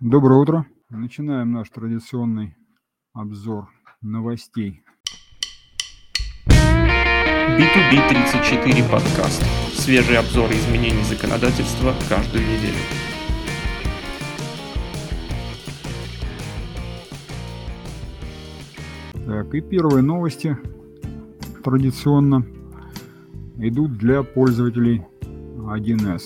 [0.00, 0.66] Доброе утро.
[0.88, 2.56] Начинаем наш традиционный
[3.12, 3.68] обзор
[4.00, 4.82] новостей.
[6.48, 9.44] B2B34 подкаст.
[9.74, 12.78] Свежие обзоры изменений законодательства каждую неделю.
[19.26, 20.56] Так, и первые новости
[21.62, 22.46] традиционно
[23.58, 25.02] идут для пользователей
[25.58, 26.22] 1С.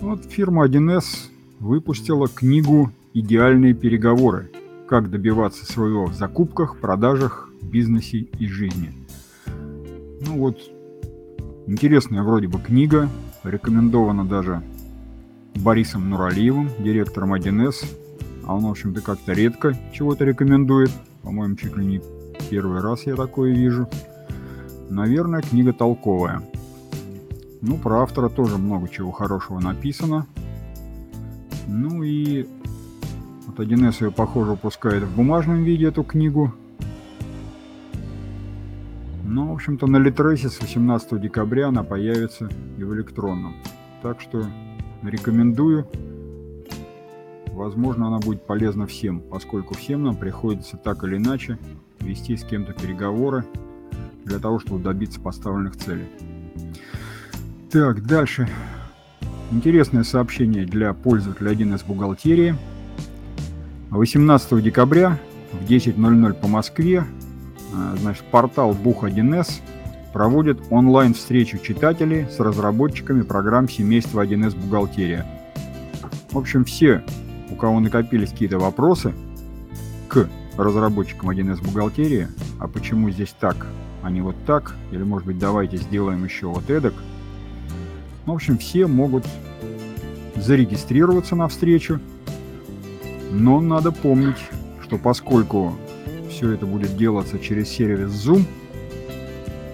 [0.00, 1.29] Вот фирма 1С
[1.60, 4.50] выпустила книгу «Идеальные переговоры.
[4.88, 8.92] Как добиваться своего в закупках, продажах, бизнесе и жизни».
[9.46, 10.58] Ну вот,
[11.66, 13.08] интересная вроде бы книга,
[13.44, 14.62] рекомендована даже
[15.54, 17.84] Борисом Нуралиевым, директором 1С,
[18.46, 20.90] а он, в общем-то, как-то редко чего-то рекомендует.
[21.22, 22.00] По-моему, чуть ли не
[22.48, 23.88] первый раз я такое вижу.
[24.88, 26.42] Наверное, книга толковая.
[27.60, 30.26] Ну, про автора тоже много чего хорошего написано.
[31.66, 32.46] Ну и
[33.46, 36.54] вот 1С ее, похоже, выпускает в бумажном виде эту книгу.
[39.24, 43.54] Но, в общем-то, на Литресе с 18 декабря она появится и в электронном.
[44.02, 44.44] Так что
[45.02, 45.86] рекомендую.
[47.52, 51.58] Возможно, она будет полезна всем, поскольку всем нам приходится так или иначе
[52.00, 53.44] вести с кем-то переговоры
[54.24, 56.06] для того, чтобы добиться поставленных целей.
[57.70, 58.48] Так, дальше.
[59.52, 62.54] Интересное сообщение для пользователя 1С бухгалтерии.
[63.90, 65.18] 18 декабря
[65.52, 67.04] в 10.00 по Москве
[67.74, 69.60] а, значит, портал Бух1С
[70.12, 75.26] проводит онлайн-встречу читателей с разработчиками программ семейства 1С бухгалтерия.
[76.30, 77.02] В общем, все,
[77.50, 79.12] у кого накопились какие-то вопросы
[80.06, 82.28] к разработчикам 1С бухгалтерии,
[82.60, 83.66] а почему здесь так,
[84.04, 86.94] а не вот так, или может быть давайте сделаем еще вот эдак–
[88.30, 89.24] в общем, все могут
[90.36, 92.00] зарегистрироваться на встречу,
[93.30, 94.38] но надо помнить,
[94.82, 95.74] что поскольку
[96.28, 98.44] все это будет делаться через сервис Zoom,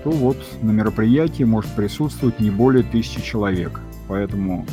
[0.04, 3.80] то вот на мероприятии может присутствовать не более тысячи человек.
[4.08, 4.66] Поэтому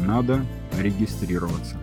[0.00, 0.44] надо
[0.78, 1.76] регистрироваться.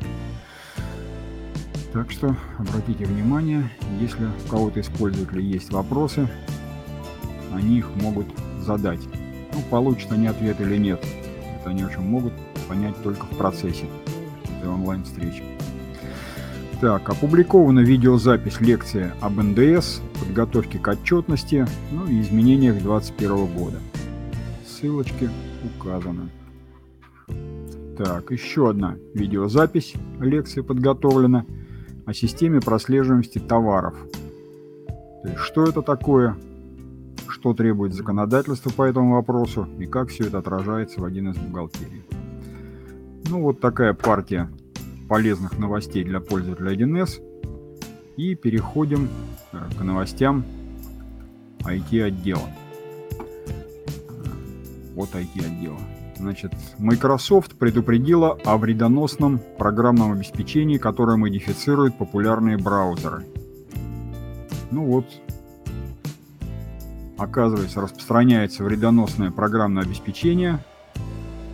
[1.93, 3.69] Так что обратите внимание,
[4.01, 6.27] если у кого-то из пользователей есть вопросы,
[7.53, 8.27] они их могут
[8.59, 8.99] задать.
[9.53, 11.01] Ну, получат они ответ или нет,
[11.65, 12.33] это они очень могут
[12.69, 13.85] понять только в процессе
[14.43, 15.43] этой онлайн-встречи.
[16.79, 23.77] Так, опубликована видеозапись лекции об НДС, подготовке к отчетности, ну и изменениях 2021 года.
[24.67, 25.29] Ссылочки
[25.63, 26.29] указаны.
[27.97, 31.45] Так, еще одна видеозапись лекции подготовлена
[32.05, 33.95] о системе прослеживаемости товаров.
[35.23, 36.35] То есть, что это такое,
[37.29, 42.03] что требует законодательство по этому вопросу и как все это отражается в один из бухгалтерий.
[43.29, 44.49] Ну вот такая партия
[45.07, 47.21] полезных новостей для пользователя 1С.
[48.17, 49.09] И переходим
[49.51, 50.45] э, к новостям
[51.59, 52.49] IT-отдела.
[54.93, 55.77] Вот IT-отдела.
[56.17, 63.25] Значит, Microsoft предупредила о вредоносном программном обеспечении, которое модифицирует популярные браузеры.
[64.71, 65.05] Ну вот,
[67.17, 70.59] оказывается, распространяется вредоносное программное обеспечение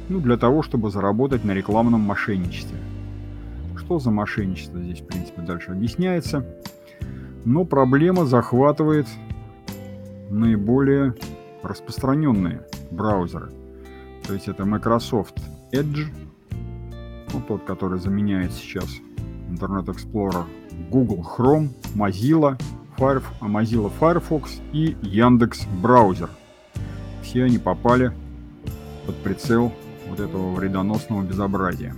[0.09, 2.77] ну, для того, чтобы заработать на рекламном мошенничестве.
[3.77, 6.45] Что за мошенничество здесь, в принципе, дальше объясняется.
[7.45, 9.07] Но проблема захватывает
[10.29, 11.15] наиболее
[11.63, 13.51] распространенные браузеры.
[14.25, 15.39] То есть это Microsoft
[15.71, 16.05] Edge,
[17.33, 18.87] ну, тот, который заменяет сейчас
[19.49, 20.45] Internet Explorer,
[20.89, 22.59] Google Chrome, Mozilla,
[23.01, 26.29] Firefox, Mozilla Firefox и Яндекс Браузер.
[27.23, 28.11] Все они попали
[29.07, 29.73] под прицел
[30.07, 31.95] вот этого вредоносного безобразия.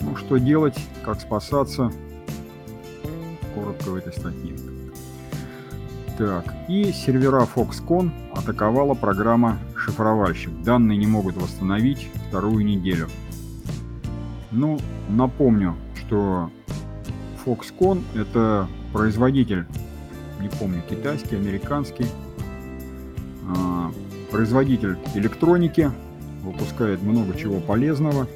[0.00, 1.92] Ну, что делать, как спасаться,
[3.54, 4.56] коротко в этой статье.
[6.16, 10.60] Так, и сервера Foxconn атаковала программа шифровальщик.
[10.64, 13.06] Данные не могут восстановить вторую неделю.
[14.50, 16.50] Ну, напомню, что
[17.46, 19.66] Foxconn это производитель,
[20.40, 22.06] не помню, китайский, американский,
[23.46, 23.92] а,
[24.30, 25.90] производитель электроники,
[26.42, 28.26] выпускает много чего полезного.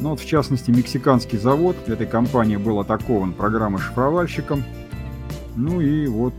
[0.00, 4.64] Но вот в частности мексиканский завод этой компании был атакован программой шифровальщиком.
[5.56, 6.32] Ну и вот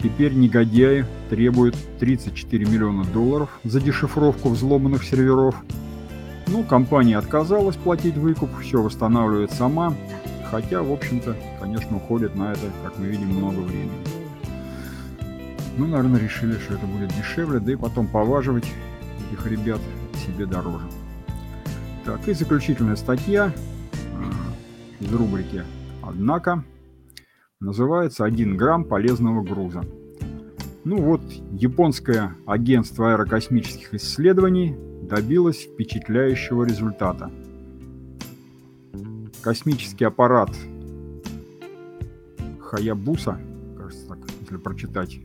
[0.00, 5.56] теперь негодяи требуют 34 миллиона долларов за дешифровку взломанных серверов.
[6.46, 9.94] Ну, компания отказалась платить выкуп, все восстанавливает сама.
[10.54, 13.90] Хотя, в общем-то, конечно, уходит на это, как мы видим, много времени.
[15.76, 18.72] Ну, наверное, решили, что это будет дешевле, да и потом поваживать
[19.32, 19.80] этих ребят
[20.24, 20.86] себе дороже.
[22.04, 25.64] Так, и заключительная статья э, из рубрики
[26.04, 26.62] «Однако»
[27.58, 29.82] называется «1 грамм полезного груза».
[30.84, 37.32] Ну вот, японское агентство аэрокосмических исследований добилось впечатляющего результата.
[39.44, 40.48] Космический аппарат
[42.62, 43.38] Хаябуса,
[43.76, 45.18] кажется так, если прочитать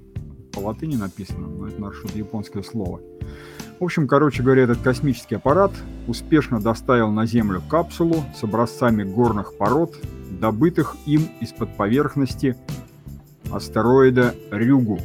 [0.52, 3.00] по латыни написано, но это, наверное, что-то японское слово.
[3.80, 5.72] В общем, короче говоря, этот космический аппарат
[6.06, 9.96] успешно доставил на Землю капсулу с образцами горных пород,
[10.32, 12.58] добытых им из-под поверхности
[13.54, 15.00] астероида Рюгу.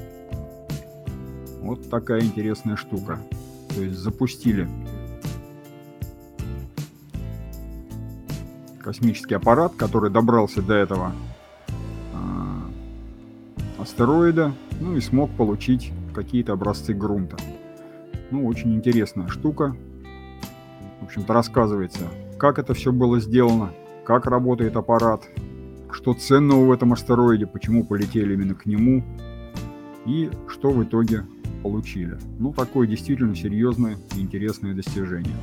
[1.61, 3.21] Вот такая интересная штука.
[3.77, 4.69] То есть запустили
[8.85, 11.13] космический аппарат, который добрался до этого
[12.13, 17.39] э, астероида, ну и смог получить какие-то образцы грунта.
[18.31, 19.75] Ну, очень интересная штука.
[21.01, 22.01] В общем-то, рассказывается,
[22.39, 23.71] как это все было сделано,
[24.05, 25.23] как работает аппарат,
[25.91, 29.03] что ценного в этом астероиде, почему полетели именно к нему
[30.05, 31.25] и что в итоге
[31.63, 32.19] получили.
[32.39, 35.37] Ну, такое действительно серьезное и интересное достижение.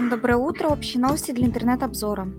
[0.00, 0.68] Всем доброе утро.
[0.68, 2.32] Общие новости для интернет-обзора.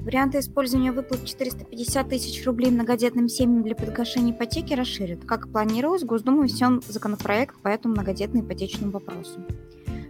[0.00, 5.24] Варианты использования выплат 450 тысяч рублей многодетным семьям для погашения ипотеки расширят.
[5.24, 9.40] Как и планировалось, Госдумой внесен законопроект по этому многодетно-ипотечному вопросу.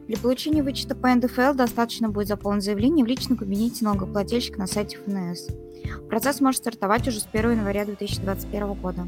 [0.09, 4.99] Для получения вычета по НДФЛ достаточно будет заполнить заявление в личном кабинете налогоплательщика на сайте
[4.99, 5.47] ФНС.
[6.09, 9.07] Процесс может стартовать уже с 1 января 2021 года.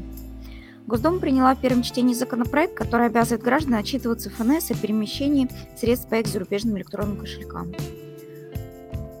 [0.85, 6.15] Госдума приняла в первом чтении законопроект, который обязывает граждан отчитываться ФНС о перемещении средств по
[6.15, 7.73] их зарубежным электронным кошелькам.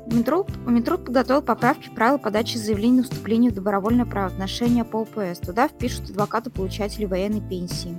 [0.07, 0.47] Минтруд,
[1.05, 5.39] подготовил поправки в правила подачи заявлений на вступление в добровольное правоотношение по ОПС.
[5.39, 7.95] Туда впишут адвокаты-получателей военной пенсии.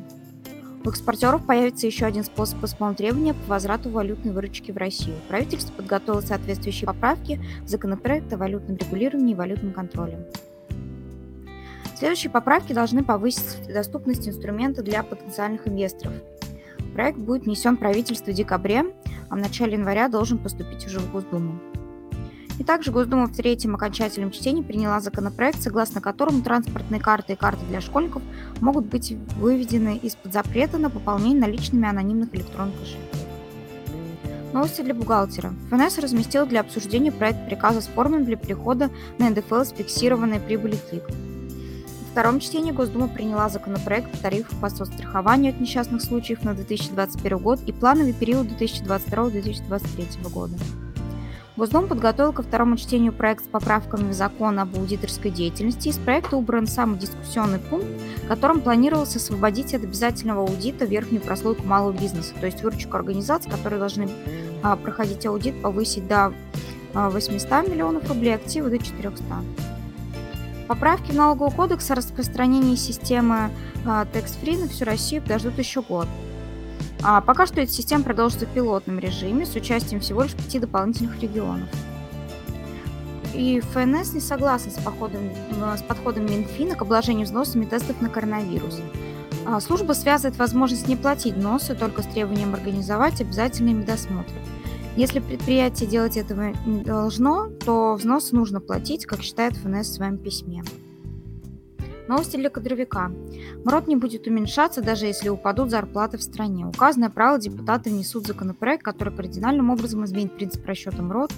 [0.85, 5.17] У экспортеров появится еще один способ исполнить требования по возврату валютной выручки в Россию.
[5.29, 10.29] Правительство подготовило соответствующие поправки в законопроект о валютном регулировании и валютном контроле.
[11.97, 16.15] Следующие поправки должны повысить доступность инструмента для потенциальных инвесторов.
[16.93, 18.85] Проект будет внесен правительству в декабре,
[19.29, 21.61] а в начале января должен поступить уже в Госдуму.
[22.59, 27.65] И также Госдума в третьем окончательном чтении приняла законопроект, согласно которому транспортные карты и карты
[27.69, 28.23] для школьников
[28.61, 33.21] могут быть выведены из-под запрета на пополнение наличными анонимных электронных кошельков.
[34.53, 35.53] Новости для бухгалтера.
[35.71, 38.89] ФНС разместил для обсуждения проект приказа с формами для перехода
[39.19, 41.03] на НДФЛ с фиксированной прибыли ТИК
[42.15, 47.59] втором чтении Госдума приняла законопроект по тарифу по соцстрахованию от несчастных случаев на 2021 год
[47.67, 50.55] и плановый период 2022-2023 года.
[51.57, 55.89] Госдума подготовил ко второму чтению проект с поправками в закон об аудиторской деятельности.
[55.89, 57.89] Из проекта убран самый дискуссионный пункт,
[58.29, 63.81] которым планировалось освободить от обязательного аудита верхнюю прослойку малого бизнеса, то есть выручку организаций, которые
[63.81, 64.09] должны
[64.63, 66.33] а, проходить аудит, повысить до
[66.95, 69.25] а, 800 миллионов рублей, активы до 400.
[70.69, 73.51] Поправки в налоговый кодекс о распространении системы
[73.85, 76.09] а, Tax Free на всю Россию подождут еще год.
[77.03, 81.21] А пока что эта система продолжится в пилотном режиме с участием всего лишь пяти дополнительных
[81.21, 81.69] регионов.
[83.35, 85.31] И ФНС не согласен с, походом,
[85.77, 88.81] с подходом Минфина к обложению взносами тестов на коронавирус.
[89.45, 94.41] А служба связывает возможность не платить взносы только с требованием организовать обязательные медосмотры.
[94.97, 100.19] Если предприятие делать этого не должно, то взнос нужно платить, как считает ФНС в своем
[100.19, 100.63] письме.
[102.07, 103.11] Новости для кадровика.
[103.65, 106.67] МРОД не будет уменьшаться, даже если упадут зарплаты в стране.
[106.67, 111.33] Указанное правило депутаты внесут законопроект, который кардинальным образом изменит принцип расчета МРОД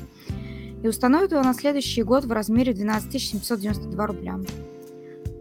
[0.83, 4.39] и установит его на следующий год в размере 12 792 рубля.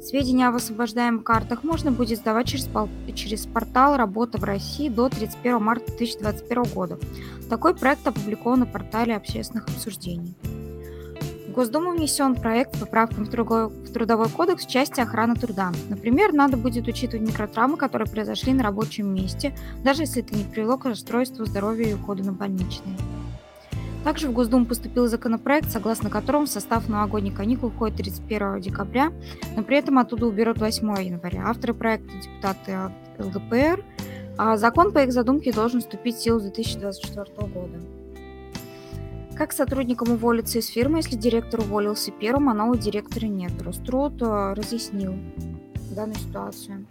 [0.06, 2.70] Сведения об освобождаемых картах можно будет сдавать через,
[3.16, 7.00] через портал «Работа в России» до 31 марта 2021 года.
[7.50, 10.36] Такой проект опубликован на портале общественных обсуждений.
[11.48, 12.86] В Госдуму внесен проект в
[13.32, 15.72] трудовой, в трудовой кодекс в части охраны труда.
[15.90, 20.78] Например, надо будет учитывать микротравмы, которые произошли на рабочем месте, даже если это не привело
[20.78, 22.96] к расстройству здоровья и уходу на больничные.
[24.06, 29.12] Также в Госдуму поступил законопроект, согласно которому в состав новогодних каникул входит 31 декабря,
[29.56, 31.48] но при этом оттуда уберут 8 января.
[31.48, 33.84] Авторы проекта– депутаты от ЛДПР.
[34.38, 37.80] А закон по их задумке должен вступить в силу с 2024 года.
[39.36, 43.60] Как сотрудникам уволиться из фирмы, если директор уволился первым, а нового директора нет?
[43.64, 45.16] Роструд э, разъяснил
[45.96, 46.86] данную ситуацию.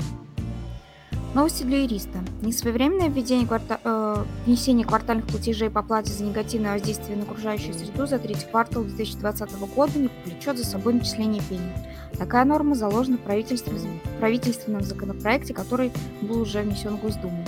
[1.34, 2.20] Новости для юриста.
[2.42, 3.80] Несвоевременное введение кварта...
[3.82, 8.84] э, внесение квартальных платежей по плате за негативное воздействие на окружающую среду за третий квартал
[8.84, 11.72] 2020 года не повлечет за собой начисление пений.
[12.16, 15.90] Такая норма заложена в правительственном, законопроекте, который
[16.22, 17.44] был уже внесен в Госдуму.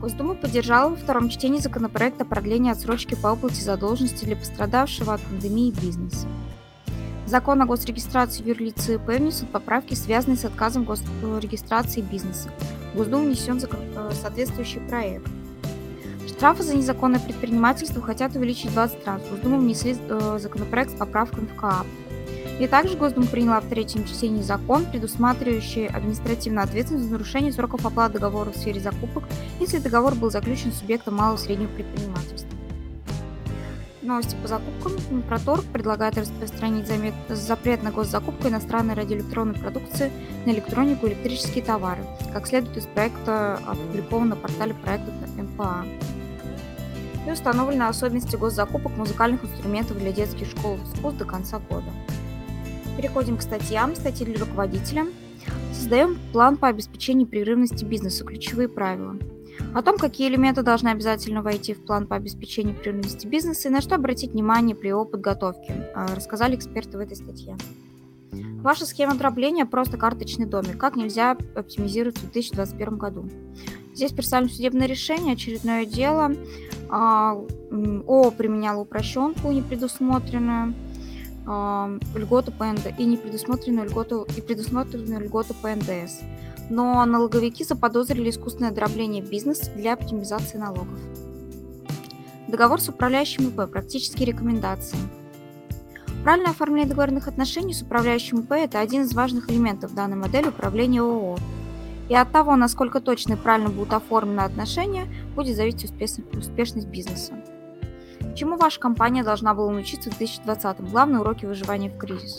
[0.00, 5.20] Госдума поддержала во втором чтении законопроекта о продлении отсрочки по уплате задолженности для пострадавшего от
[5.20, 6.26] пандемии бизнеса.
[7.30, 12.50] Закон о госрегистрации юрлиц и внесут поправки, связанные с отказом госрегистрации бизнеса.
[12.92, 15.28] В Госдуму внесен э, соответствующий проект.
[16.26, 19.22] Штрафы за незаконное предпринимательство хотят увеличить 20 раз.
[19.22, 21.86] В Госдуму внесли э, законопроект с поправками в КАП.
[22.58, 28.14] И также Госдума приняла в третьем чтении закон, предусматривающий административную ответственность за нарушение сроков оплаты
[28.14, 29.22] договора в сфере закупок,
[29.60, 32.59] если договор был заключен субъектом малого и среднего предпринимательства.
[34.10, 35.22] Новости по закупкам.
[35.22, 36.88] Проторг предлагает распространить
[37.28, 40.10] запрет на госзакупку иностранной радиоэлектронной продукции
[40.44, 42.02] на электронику и электрические товары,
[42.32, 45.84] как следует из проекта, опубликован на портале проекта МПА.
[47.24, 51.92] И установлены особенности госзакупок музыкальных инструментов для детских школ и до конца года.
[52.96, 53.94] Переходим к статьям.
[53.94, 55.06] Статьи для руководителя.
[55.72, 58.24] Создаем план по обеспечению прерывности бизнеса.
[58.24, 59.14] Ключевые правила.
[59.72, 63.80] О том, какие элементы должны обязательно войти в план по обеспечению прерывности бизнеса и на
[63.80, 67.56] что обратить внимание при его подготовке, а, рассказали эксперты в этой статье.
[68.62, 70.76] Ваша схема дробления– просто карточный домик.
[70.76, 73.30] Как нельзя оптимизировать в 2021 году?
[73.94, 76.32] Здесь персональное судебное решение, очередное дело.
[76.88, 77.32] А,
[77.70, 80.74] ООО применяло упрощенку непредусмотренную
[82.14, 86.20] льготу по НД и непредусмотренную льготу и предусмотренную льготу по НДС.
[86.70, 90.98] Но налоговики заподозрили искусственное дробление бизнеса для оптимизации налогов.
[92.46, 93.70] Договор с управляющим ИП.
[93.70, 94.96] Практические рекомендации.
[96.22, 101.00] Правильное оформление договорных отношений с управляющим ИП– это один из важных элементов данной модели управления
[101.00, 101.38] ООО.
[102.08, 105.92] И от того, насколько точно и правильно будут оформлены отношения, будет зависеть
[106.32, 107.34] успешность бизнеса.
[108.36, 110.86] Чему ваша компания должна была научиться в 2020-м?
[110.86, 112.38] Главные уроки выживания в кризис.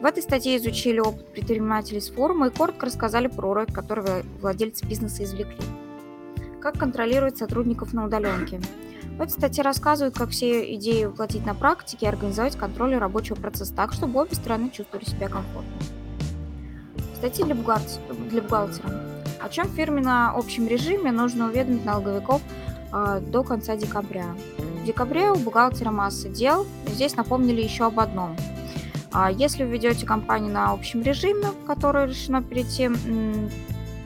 [0.00, 4.84] В этой статье изучили опыт предпринимателей с форума и коротко рассказали про урок, который владельцы
[4.84, 5.64] бизнеса извлекли.
[6.60, 8.60] Как контролировать сотрудников на удаленке.
[9.16, 13.74] В этой статье рассказывают, как все идеи воплотить на практике и организовать контроль рабочего процесса
[13.74, 15.72] так, чтобы обе стороны чувствовали себя комфортно.
[17.14, 18.90] Статьи для, бухгалтера.
[19.40, 22.42] О чем фирме на общем режиме нужно уведомить налоговиков
[22.92, 24.26] э, до конца декабря.
[24.58, 26.66] В декабре у бухгалтера масса дел.
[26.88, 28.36] Здесь напомнили еще об одном.
[29.12, 32.88] А если вы ведете компанию на общем режиме, в которой решено перейти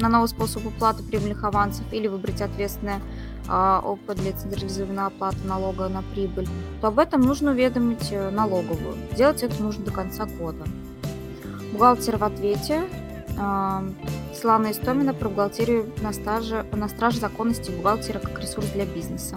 [0.01, 3.01] на новый способ уплаты прибыльных авансов или выбрать ответственное
[3.49, 6.49] а, ОП для централизованной оплаты налога на прибыль,
[6.81, 8.97] то об этом нужно уведомить э, налоговую.
[9.17, 10.65] Делать это нужно до конца года.
[11.73, 12.83] Бухгалтер в ответе.
[13.39, 13.85] А,
[14.35, 19.37] Слана Истомина про бухгалтерию на, стаже, на страже законности бухгалтера как ресурс для бизнеса.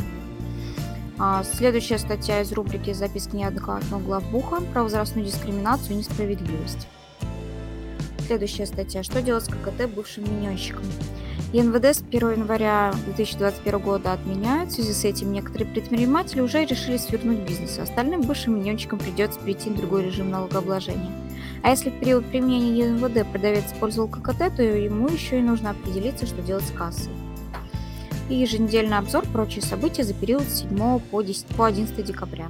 [1.20, 6.88] А, следующая статья из рубрики «Записки неадекватного главбуха» про возрастную дискриминацию и несправедливость.
[8.25, 10.84] Следующая статья «Что делать с ККТ бывшим миньонщиком?»
[11.51, 14.72] ЕНВД с 1 января 2021 года отменяют.
[14.72, 17.77] В связи с этим некоторые предприниматели уже решили свернуть бизнес.
[17.77, 21.12] Остальным бывшим миньонщикам придется перейти на другой режим налогообложения.
[21.62, 26.25] А если в период применения ЕНВД продавец использовал ККТ, то ему еще и нужно определиться,
[26.25, 27.12] что делать с кассой
[28.30, 32.50] и еженедельный обзор прочие события за период с 7 по, 10, по 11 декабря.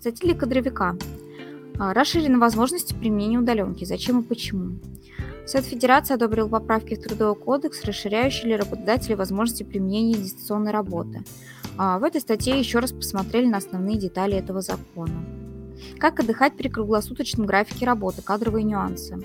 [0.00, 0.96] Статьи для кадровика.
[1.78, 3.84] А, расширены возможности применения удаленки.
[3.84, 4.78] Зачем и почему?
[5.46, 11.22] Совет Федерации одобрил поправки в Трудовой кодекс, расширяющие для работодателей возможности применения дистанционной работы.
[11.76, 15.24] А, в этой статье еще раз посмотрели на основные детали этого закона.
[15.98, 19.18] Как отдыхать при круглосуточном графике работы, кадровые нюансы.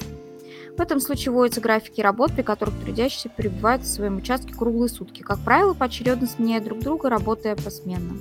[0.79, 5.23] В этом случае вводятся графики работ, при которых трудящиеся перебывают в своем участке круглые сутки,
[5.23, 8.13] как правило, поочередно сменяя друг друга, работая посменно.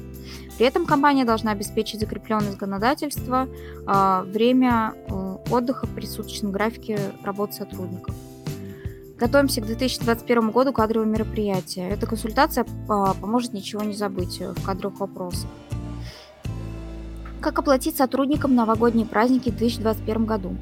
[0.56, 7.52] При этом компания должна обеспечить закрепленное законодательство э, время э, отдыха при суточном графике работы
[7.52, 8.16] сотрудников.
[9.16, 11.88] Готовимся к 2021 году кадровые мероприятия.
[11.88, 15.48] Эта консультация а, поможет ничего не забыть в кадровых вопросах.
[17.40, 20.56] Как оплатить сотрудникам новогодние праздники в 2021 году?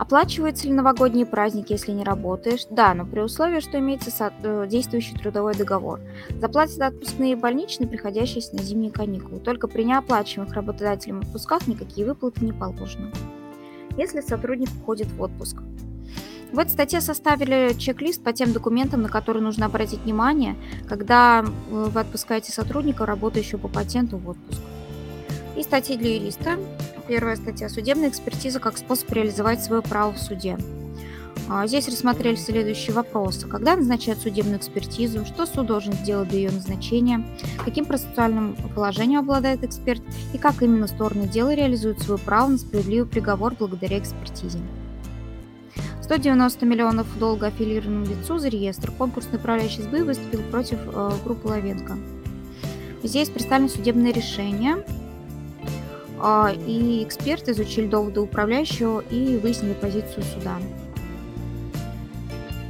[0.00, 2.64] Оплачиваются ли новогодние праздники, если не работаешь?
[2.70, 6.00] Да, но при условии, что имеется э, действующий трудовой договор.
[6.40, 9.40] Заплатят отпускные и больничные, приходящиеся на зимние каникулы.
[9.40, 13.12] Только при неоплачиваемых работодателем отпусках никакие выплаты не положены.
[13.98, 15.58] Если сотрудник уходит в отпуск.
[16.50, 20.56] В этой статье составили чек-лист по тем документам, на которые нужно обратить внимание,
[20.88, 24.62] когда э, вы отпускаете сотрудника, работающего по патенту, в отпуск.
[25.58, 26.56] И статьи для юриста.
[27.10, 27.68] Первая статья.
[27.68, 30.56] Судебная экспертиза как способ реализовать свое право в суде.
[31.48, 33.48] А, здесь рассмотрели следующие вопросы.
[33.48, 35.24] Когда назначать судебную экспертизу?
[35.24, 37.26] Что суд должен сделать до ее назначения?
[37.64, 40.00] Каким процессуальным положением обладает эксперт?
[40.32, 44.60] И как именно стороны дела реализуют свое право на справедливый приговор благодаря экспертизе?
[46.02, 48.92] 190 миллионов долга аффилированному лицу за реестр.
[48.92, 51.98] Конкурсный управляющий СБ выступил против э, группы Лавенко.
[53.02, 54.84] Здесь представлены судебные решения,
[56.66, 60.58] и эксперты изучили доводы управляющего и выяснили позицию суда.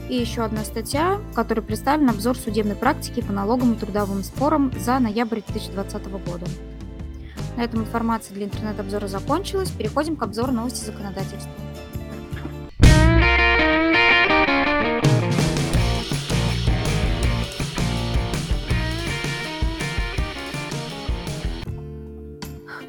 [0.08, 4.72] И еще одна статья, в которой представлен обзор судебной практики по налоговым и трудовым спорам
[4.78, 6.46] за ноябрь 2020 года.
[7.56, 9.70] На этом информация для интернет-обзора закончилась.
[9.70, 11.50] Переходим к обзору новости законодательства.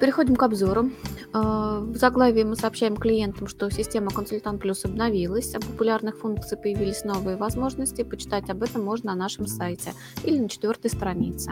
[0.01, 0.89] Переходим к обзору.
[1.31, 7.03] А, в заглавии мы сообщаем клиентам, что система Консультант Плюс обновилась, а популярных функций появились
[7.03, 8.01] новые возможности.
[8.01, 9.93] Почитать об этом можно на нашем сайте
[10.23, 11.51] или на четвертой странице.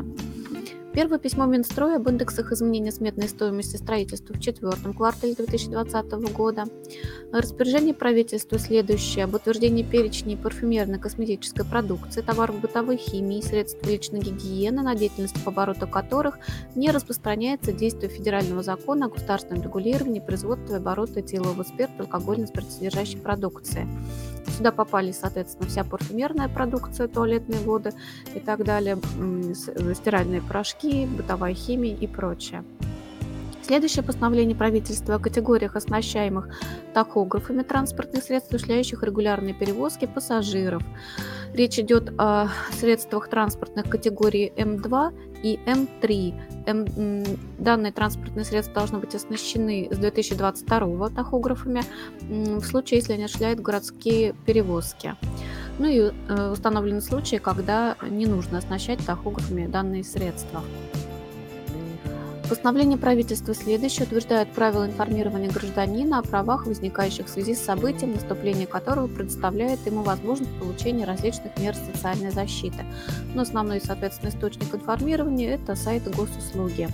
[1.00, 6.66] Первое письмо Минстроя об индексах изменения сметной стоимости строительства в четвертом квартале 2020 года.
[7.32, 14.94] Распоряжение правительства следующее об утверждении перечней парфюмерно-косметической продукции, товаров бытовой химии, средств личной гигиены, на
[14.94, 16.38] деятельность по обороту которых
[16.76, 23.88] не распространяется действие федерального закона о государственном регулировании производства и оборота этилового спирта алкогольно-спиртосодержащей продукции.
[24.58, 27.94] Сюда попали, соответственно, вся парфюмерная продукция, туалетные воды
[28.36, 28.98] и так далее,
[29.94, 32.64] стиральные порошки, бытовая химия и прочее.
[33.70, 36.50] Следующее постановление правительства о категориях оснащаемых
[36.96, 40.82] тахографами транспортных средств, осуществляющих регулярные перевозки пассажиров.
[41.54, 46.34] Речь идет о средствах транспортных категории М2 и М3.
[46.66, 47.24] М,
[47.60, 51.84] данные транспортные средства должны быть оснащены с 2022 тахографами
[52.22, 55.14] в случае, если они осуществляют городские перевозки.
[55.78, 60.64] Ну и э, установлены случаи, когда не нужно оснащать тахографами данные средства.
[62.50, 68.66] Постановление правительства следующее утверждает правила информирования гражданина о правах, возникающих в связи с событием, наступление
[68.66, 72.86] которого предоставляет ему возможность получения различных мер социальной защиты.
[73.36, 76.90] Но основной, соответственно, источник информирования– это сайт госуслуги.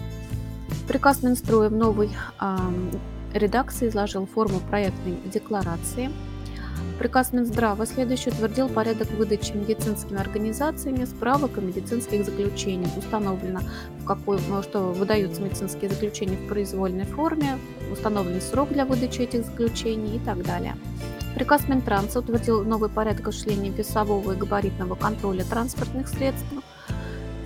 [0.89, 2.09] Приказ Минстроя в новой
[2.41, 2.57] э,
[3.33, 6.11] редакции изложил форму проектной декларации–
[6.99, 12.97] Приказ Минздрава следующий утвердил порядок выдачи медицинскими организациями справок о медицинских заключениях.
[12.97, 13.59] Установлено,
[13.99, 17.59] в какой, ну, что выдаются медицинские заключения в произвольной форме,
[17.91, 20.77] установлен срок для выдачи этих заключений и так далее.
[21.35, 26.45] Приказ Минтранса утвердил новый порядок осуществления весового и габаритного контроля транспортных средств.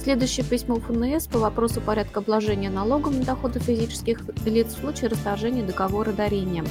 [0.04, 5.64] Следующее письмо ФНС по вопросу порядка обложения налогом на доходы физических лиц в случае расторжения
[5.64, 6.64] договора дарения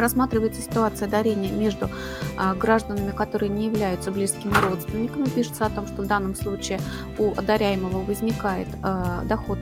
[0.00, 1.88] рассматривается ситуация дарения между
[2.36, 5.24] а, гражданами, которые не являются близкими родственниками.
[5.24, 6.80] Пишется о том, что в данном случае
[7.18, 9.58] у одаряемого возникает а, доход,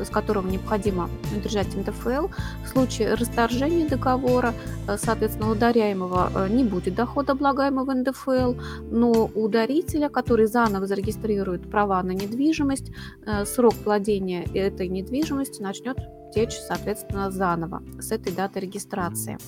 [0.00, 2.28] с которым необходимо удержать НДФЛ.
[2.64, 4.54] В случае расторжения договора,
[4.86, 8.54] а, соответственно, у даряемого а, не будет дохода облагаемого НДФЛ,
[8.90, 12.92] но у дарителя, который заново зарегистрирует права на недвижимость,
[13.26, 15.98] а, срок владения этой недвижимости начнет
[16.32, 19.38] течь, соответственно, заново с этой даты регистрации.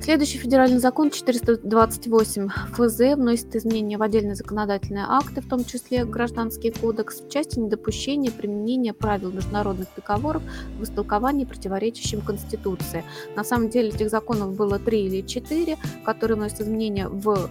[0.00, 6.70] Следующий федеральный закон 428 ФЗ вносит изменения в отдельные законодательные акты, в том числе Гражданский
[6.70, 10.42] кодекс, в части недопущения применения правил международных договоров
[10.78, 13.04] в истолковании, противоречащим Конституции.
[13.36, 17.50] На самом деле этих законов было три или четыре, которые вносят изменения в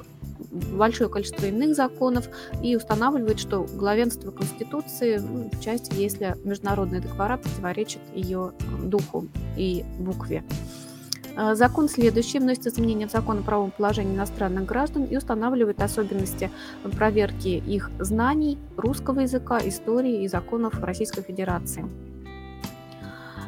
[0.73, 2.29] большое количество иных законов
[2.61, 8.51] и устанавливает, что главенство Конституции ну, в части, если международные договора противоречат ее
[8.83, 10.43] духу и букве.
[11.37, 16.49] А, закон следующий вносит изменения в закон о правом положении иностранных граждан и устанавливает особенности
[16.97, 21.85] проверки их знаний русского языка, истории и законов Российской Федерации.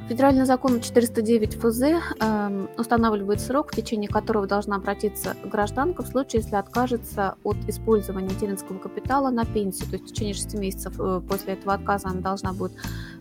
[0.09, 1.81] Федеральный закон 409 ФЗ
[2.19, 8.27] э, устанавливает срок, в течение которого должна обратиться гражданка в случае, если откажется от использования
[8.27, 9.87] материнского капитала на пенсию.
[9.87, 12.71] То есть в течение 6 месяцев э, после этого отказа она должна будет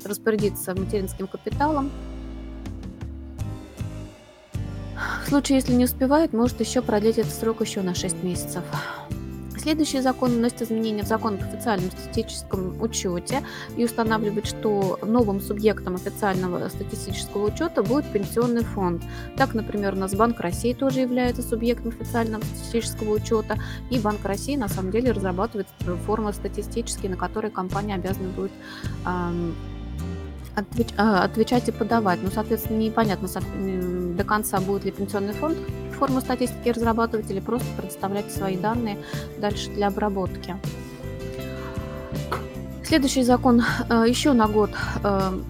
[0.03, 1.91] распорядиться материнским капиталом
[5.27, 8.65] В случае, если не успевает, может еще продлить этот срок еще на 6 месяцев.
[9.69, 13.43] Следующий закон вносит изменения в закон об официальном статистическом учете
[13.77, 19.03] и устанавливает, что новым субъектом официального статистического учета будет пенсионный фонд.
[19.37, 23.59] Так, например, у нас Банк России тоже является субъектом официального статистического учета,
[23.91, 25.67] и Банк России на самом деле разрабатывает
[26.07, 28.53] формулы статистические, на которые компания обязана будет
[29.05, 29.55] эм,
[30.57, 32.21] отвеч, отвечать и подавать.
[32.23, 33.29] Ну, соответственно, непонятно
[34.17, 35.59] до конца будет ли пенсионный фонд
[35.99, 38.99] форму статистики разрабатывать или просто предоставлять свои данные
[39.39, 40.57] дальше для обработки.
[42.85, 44.71] Следующий закон э, еще на год
[45.05, 45.41] э,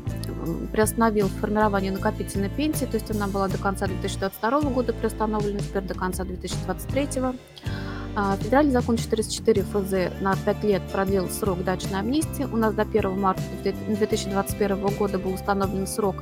[0.72, 5.94] приостановил формирование накопительной пенсии, то есть она была до конца 2022 года приостановлена, теперь до
[5.94, 7.08] конца 2023.
[7.22, 7.34] А,
[8.40, 12.44] федеральный закон 404 ФЗ на 5 лет продлил срок дачной амнистии.
[12.44, 16.16] У нас до 1 марта 2021 года был установлен срок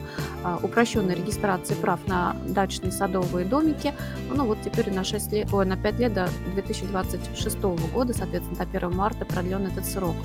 [0.45, 3.95] а, упрощенной регистрации прав на дачные садовые домики.
[4.29, 8.79] Ну вот теперь на, 6 лет, ой, на 5 лет до 2026 года, соответственно, до
[8.79, 10.17] 1 марта продлен этот срок.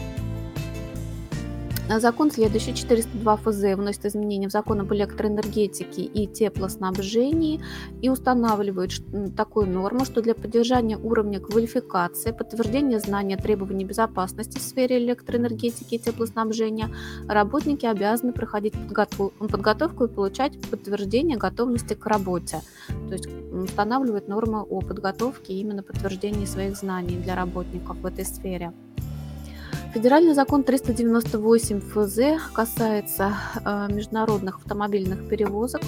[1.89, 7.61] Закон следующий, 402 ФЗ, вносит изменения в закон об электроэнергетике и теплоснабжении
[8.01, 8.91] и устанавливает
[9.35, 15.99] такую норму, что для поддержания уровня квалификации, подтверждения знания требований безопасности в сфере электроэнергетики и
[15.99, 16.89] теплоснабжения
[17.27, 22.61] работники обязаны проходить подготовку и получать подтверждение готовности к работе.
[22.87, 28.71] То есть устанавливает нормы о подготовке именно подтверждении своих знаний для работников в этой сфере.
[29.93, 35.81] Федеральный закон 398 ФЗ касается э, международных автомобильных перевозок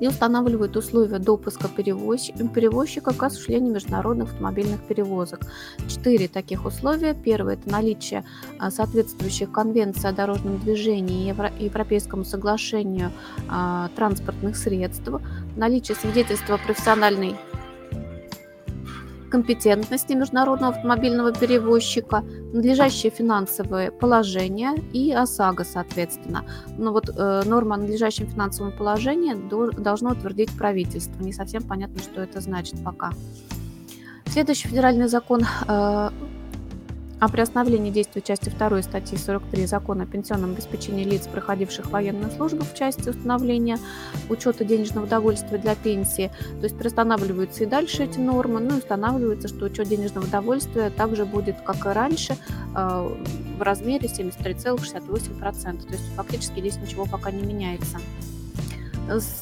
[0.00, 5.42] и устанавливает условия допуска перевозчика к осуществлению международных автомобильных перевозок.
[5.88, 7.14] Четыре таких условия.
[7.14, 8.24] Первое– это наличие
[8.60, 13.12] э, соответствующей конвенции о дорожном движении и Европейскому соглашению
[13.48, 15.08] э, транспортных средств,
[15.54, 17.36] наличие свидетельства профессиональной
[19.30, 26.44] компетентности международного автомобильного перевозчика, надлежащее финансовое положение и ОСАГО, соответственно.
[26.78, 31.22] Но вот э, норма о надлежащем финансовом положении до, должно утвердить правительство.
[31.22, 33.10] Не совсем понятно, что это значит пока.
[34.26, 36.10] Следующий федеральный закон э,
[37.18, 42.64] о приостановлении действия части 2 статьи 43 Закона о пенсионном обеспечении лиц, проходивших военную службу
[42.64, 43.78] в части установления
[44.28, 46.30] учета денежного удовольствия для пенсии.
[46.60, 51.24] То есть приостанавливаются и дальше эти нормы, ну и устанавливается, что учет денежного удовольствия также
[51.24, 52.36] будет, как и раньше,
[52.74, 53.16] э,
[53.58, 55.86] в размере 73,68%.
[55.86, 57.98] То есть фактически здесь ничего пока не меняется.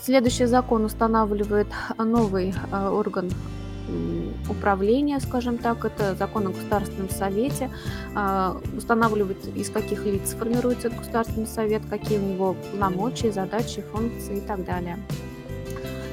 [0.04, 3.30] Следующий закон устанавливает новый э, орган
[4.48, 7.70] управления, скажем так, это закон о Государственном Совете,
[8.14, 14.40] а, устанавливает, из каких лиц формируется Государственный Совет, какие у него полномочия, задачи, функции и
[14.40, 14.98] так далее.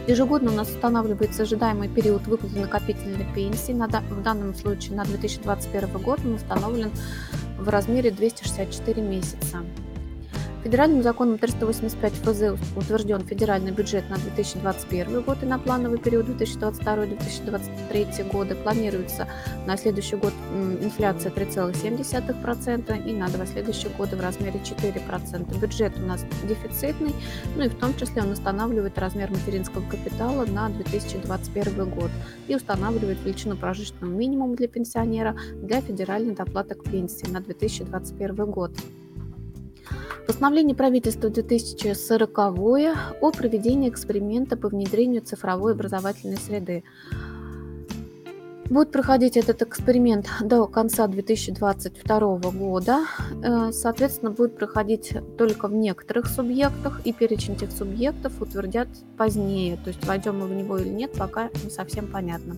[0.08, 3.72] Ежегодно у нас устанавливается ожидаемый период выплаты накопительной пенсии.
[3.72, 6.91] В данном случае на 2021 год он установлен
[7.60, 9.63] в размере 264 месяца.
[10.63, 12.43] Федеральным законом 385 ФЗ
[12.76, 18.54] утвержден федеральный бюджет на 2021 год и на плановый период 2022-2023 года.
[18.54, 19.28] Планируется
[19.65, 20.34] на следующий год
[20.82, 25.60] инфляция 3,7% и на два следующих года в размере 4%.
[25.60, 27.15] Бюджет у нас дефицитный,
[27.56, 32.12] ну и в том числе он устанавливает размер материнского капитала на 2021 год
[32.47, 38.71] и устанавливает величину прожиточного минимума для пенсионера для федеральной доплаты к пенсии на 2021 год.
[40.28, 46.84] Постановление правительства 2040 о проведении эксперимента по внедрению цифровой образовательной среды.
[48.72, 53.06] Будет проходить этот эксперимент до конца 2022 года.
[53.44, 59.76] Э, соответственно, будет проходить только в некоторых субъектах, и перечень этих субъектов утвердят позднее.
[59.76, 62.56] То есть войдем мы в него или нет, пока не совсем понятно.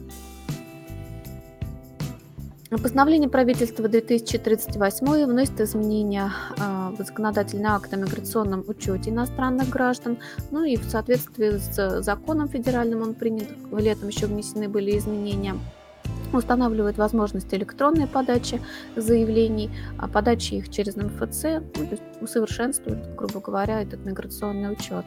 [2.82, 10.18] Постановление правительства 2038 вносит изменения а, в законодательный акт о миграционном учете иностранных граждан.
[10.50, 15.56] Ну и в соответствии с законом федеральным он принят, летом еще внесены были изменения
[16.32, 18.60] устанавливает возможность электронной подачи
[18.96, 21.44] заявлений, а подачи их через МФЦ,
[21.78, 25.06] ну, то есть усовершенствует, грубо говоря, этот миграционный учет.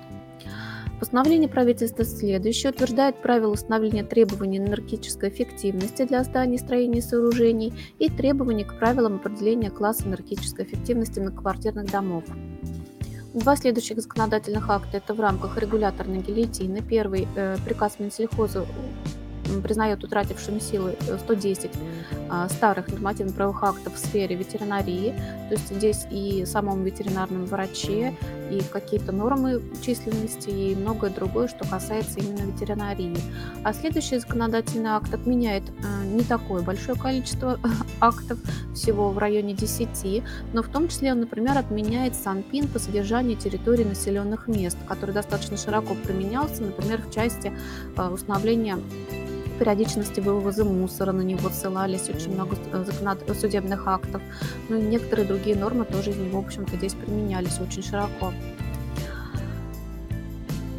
[0.98, 8.08] Постановление правительства следующее утверждает правила установления требований энергетической эффективности для зданий, строений и сооружений и
[8.08, 12.24] требований к правилам определения класса энергетической эффективности многоквартирных домов.
[13.34, 16.80] Два следующих законодательных акта– это в рамках регуляторной гильотины.
[16.80, 18.64] Первый э, приказ Минсельхоза
[19.62, 21.70] признает утратившими силы 110
[22.28, 25.14] а, старых нормативно-правовых актов в сфере ветеринарии,
[25.48, 28.14] то есть здесь и самом ветеринарном враче,
[28.50, 33.16] и какие-то нормы численности, и многое другое, что касается именно ветеринарии.
[33.64, 37.58] А следующий законодательный акт отменяет а, не такое большое количество
[38.00, 38.38] актов,
[38.74, 43.84] всего в районе 10, но в том числе он, например, отменяет Санпин по содержанию территории
[43.84, 47.52] населенных мест, который достаточно широко применялся, например, в части
[47.96, 48.78] а, установления
[49.58, 54.22] периодичности вывоза мусора, на него ссылались очень много э, судебных актов.
[54.68, 58.32] Ну и некоторые другие нормы тоже из него, в общем-то, здесь применялись очень широко.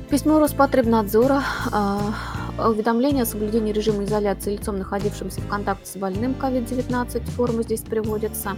[0.09, 2.13] Письмо Роспотребнадзора а,
[2.57, 8.57] Уведомление о соблюдении режима изоляции лицом, находившимся в контакте с больным COVID-19, форма здесь приводится.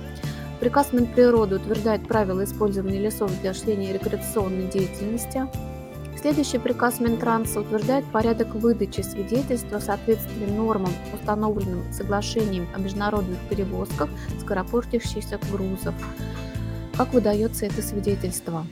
[0.61, 5.47] Приказ Минприроды утверждает правила использования лесов для осуществления рекреационной деятельности.
[6.19, 14.09] Следующий приказ Минтранса утверждает порядок выдачи свидетельства в соответствии нормам, установленным соглашением о международных перевозках
[14.41, 15.95] скоропортящихся грузов.
[16.97, 18.67] Как выдается это свидетельство?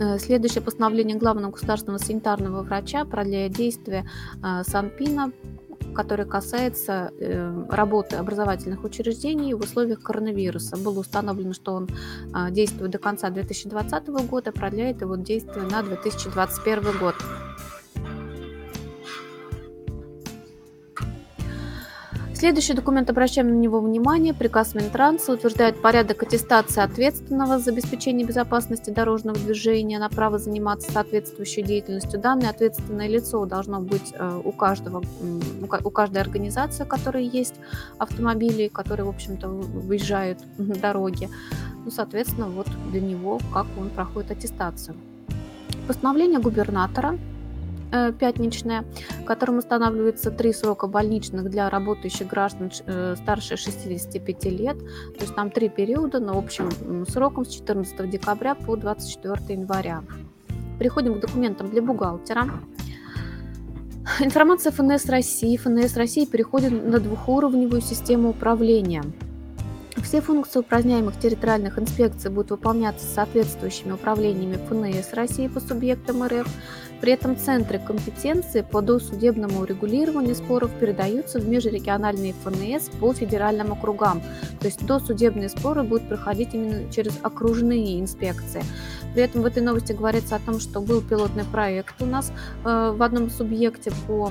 [0.00, 4.08] Э, следующее постановление главного государственного санитарного врача продляет действие
[4.42, 5.32] э, Санпина
[5.94, 10.76] который касается э, работы образовательных учреждений в условиях коронавируса.
[10.76, 16.98] Было установлено, что он э, действует до конца 2020 года, продляет его действие на 2021
[16.98, 17.14] год.
[22.38, 28.90] Следующий документ, обращаем на него внимание, приказ Минтранса утверждает порядок аттестации ответственного за обеспечение безопасности
[28.90, 32.20] дорожного движения на право заниматься соответствующей деятельностью.
[32.20, 35.02] Данное ответственное лицо должно быть э, у каждого,
[35.82, 37.56] у каждой организации, которая есть
[37.98, 41.30] автомобили, которые, в общем-то, выезжают на дороге.
[41.84, 44.94] Ну, соответственно, вот для него, как он проходит аттестацию.
[45.88, 47.18] Постановление губернатора
[47.90, 48.84] Э, пятничная,
[49.24, 54.78] которым устанавливается три срока больничных для работающих граждан э, старше 65 лет.
[54.78, 56.70] То есть там три периода, но общим
[57.06, 60.02] сроком с 14 декабря по 24 января.
[60.78, 62.50] Переходим к документам для бухгалтера.
[64.20, 65.56] Информация ФНС России.
[65.56, 69.02] ФНС России переходит на двухуровневую систему управления–
[70.02, 76.48] все функции упраздняемых территориальных инспекций будут выполняться соответствующими управлениями ФНС России по субъектам РФ.
[77.00, 84.20] При этом центры компетенции по досудебному урегулированию споров передаются в межрегиональные ФНС по федеральным округам.
[84.60, 88.62] То есть досудебные споры будут проходить именно через окружные инспекции.
[89.14, 92.32] При этом в этой новости говорится о том, что был пилотный проект у нас
[92.64, 94.30] э, в одном субъекте по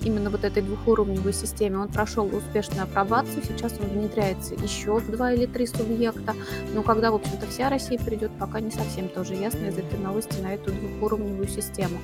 [0.00, 1.78] именно вот этой двухуровневой системе.
[1.78, 6.34] Он прошел успешную апробацию, сейчас он внедряется еще в два или три субъекта.
[6.74, 10.40] Но когда, в общем-то, вся Россия придет, пока не совсем тоже ясно из этой новости
[10.40, 11.98] на эту двухуровневую систему.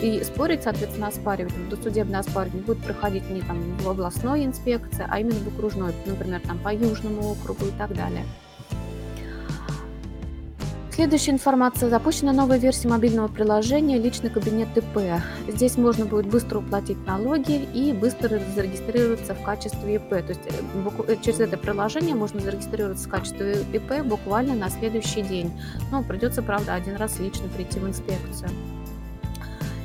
[0.00, 5.38] И спорить, соответственно, оспаривать, досудебное оспаривание будет проходить не там в областной инспекции, а именно
[5.40, 8.24] в окружной, например, там по Южному округу и так далее.
[10.98, 11.90] Следующая информация.
[11.90, 15.22] Запущена новая версия мобильного приложения «Личный кабинет ИП».
[15.46, 20.08] Здесь можно будет быстро уплатить налоги и быстро зарегистрироваться в качестве ИП.
[20.08, 25.22] То есть э, э, через это приложение можно зарегистрироваться в качестве ИП буквально на следующий
[25.22, 25.52] день.
[25.92, 28.50] Но придется, правда, один раз лично прийти в инспекцию.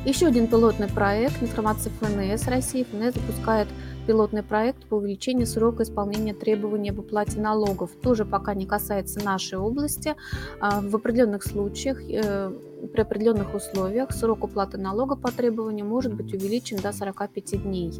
[0.05, 2.87] Еще один пилотный проект информации ФНС России.
[2.91, 3.67] ФНС запускает
[4.05, 7.91] пилотный проект по увеличению срока исполнения требований об уплате налогов.
[8.01, 10.15] Тоже пока не касается нашей области.
[10.59, 12.51] А, в определенных случаях, э,
[12.91, 17.93] при определенных условиях срок уплаты налога по требованию может быть увеличен до 45 дней.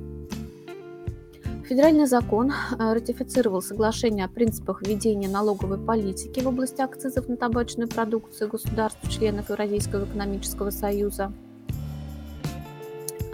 [1.68, 7.88] Федеральный закон э, ратифицировал соглашение о принципах ведения налоговой политики в области акцизов на табачную
[7.88, 11.32] продукцию государств-членов Евразийского экономического союза.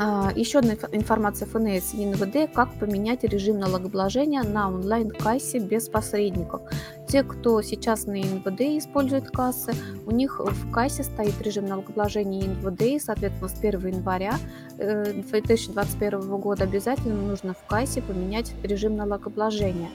[0.01, 6.61] А, Еще одна информация ФНС и НВД, как поменять режим налогообложения на онлайн-кассе без посредников.
[7.05, 9.73] Те, кто сейчас на НВД использует кассы,
[10.05, 14.35] у них в кассе стоит режим налогообложения НВД, и, соответственно, с 1 января
[14.77, 19.89] 2021 э, года обязательно нужно в кассе поменять режим налогообложения.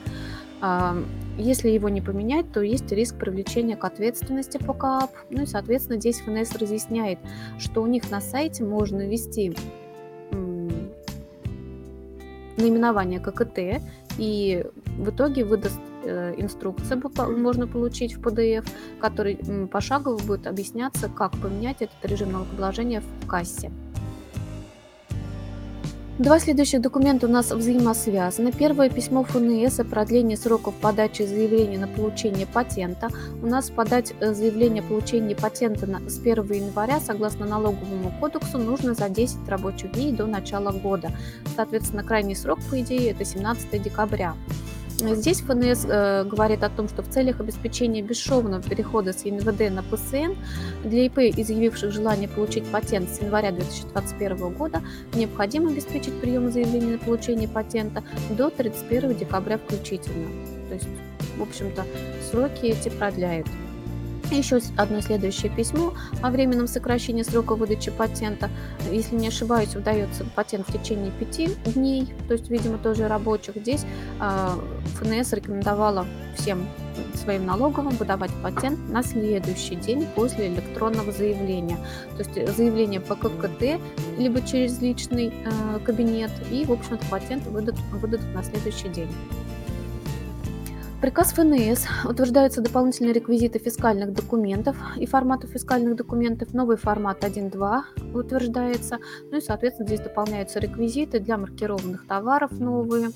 [0.61, 0.95] А,
[1.39, 5.09] если его не поменять, то есть риск привлечения к ответственности по КАП.
[5.31, 7.17] Ну и, соответственно, здесь ФНС разъясняет,
[7.57, 9.55] что у них на сайте можно ввести
[12.57, 13.81] наименование ККТ,
[14.17, 14.65] и
[14.97, 18.67] в итоге выдаст э, инструкция, можно получить в PDF,
[18.99, 19.37] который
[19.67, 23.71] пошагово будет объясняться, как поменять этот режим налогообложения в кассе.
[26.17, 28.53] Два следующих документа у нас взаимосвязаны.
[28.53, 33.09] Первое письмо ФНС о продлении сроков подачи заявления на получение патента.
[33.43, 38.93] У нас подать э, заявление о получении патента с 1 января, согласно налоговому кодексу, нужно
[38.93, 41.11] за 10 рабочих дней до начала года.
[41.53, 44.35] Соответственно, крайний срок, по идее, это 17 декабря.
[44.97, 49.83] Здесь ФНС э, говорит о том, что в целях обеспечения бесшовного перехода с ЕНВД на
[49.83, 50.39] ПСН
[50.83, 54.81] для ИП, изъявивших желание получить патент с января 2021 года,
[55.13, 60.29] необходимо обеспечить прием заявления на получение патента до 31 декабря включительно.
[60.69, 60.87] То есть,
[61.37, 61.83] в общем-то,
[62.31, 63.47] сроки эти продляют.
[64.31, 68.49] Еще одно следующее письмо о временном сокращении срока выдачи патента.
[68.91, 73.55] Если не ошибаюсь, выдается патент в течение пяти дней, то есть, видимо, тоже рабочих.
[73.55, 73.85] Здесь
[74.19, 74.57] а,
[74.95, 76.05] ФНС рекомендовала
[76.37, 76.67] всем
[77.15, 81.77] своим налоговым выдавать патент на следующий день после электронного заявления.
[82.17, 83.79] То есть заявление по ККТ,
[84.17, 89.09] либо через личный э, кабинет, и, в общем-то, патент выдадут, выдадут на следующий день.
[91.05, 96.51] Приказ ФНС утверждаются дополнительные реквизиты фискальных документов и форматов фискальных документов.
[96.55, 98.97] Новый формат 1.2 утверждается.
[99.29, 103.11] Ну и, соответственно, здесь дополняются реквизиты для маркированных товаров новые.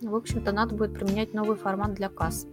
[0.00, 2.48] В общем-то, надо будет применять новый формат для касс.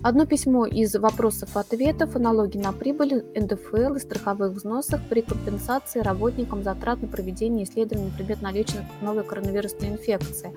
[0.00, 6.62] Одно письмо из вопросов-ответов о налоге на прибыль, НДФЛ и страховых взносах при компенсации работникам
[6.62, 10.54] затрат на проведение исследований на предмет наличия новой коронавирусной инфекции.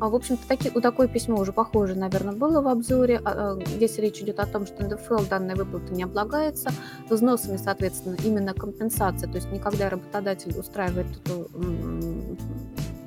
[0.00, 3.20] А, в общем-то, таки, у такое письмо уже похоже, наверное, было в обзоре.
[3.24, 6.70] А, а, здесь речь идет о том, что НДФЛ данная выплата не облагается.
[7.08, 9.30] Взносами, соответственно, именно компенсация.
[9.30, 11.48] То есть никогда работодатель устраивает эту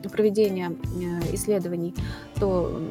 [0.09, 1.93] проведение э, исследований,
[2.39, 2.81] то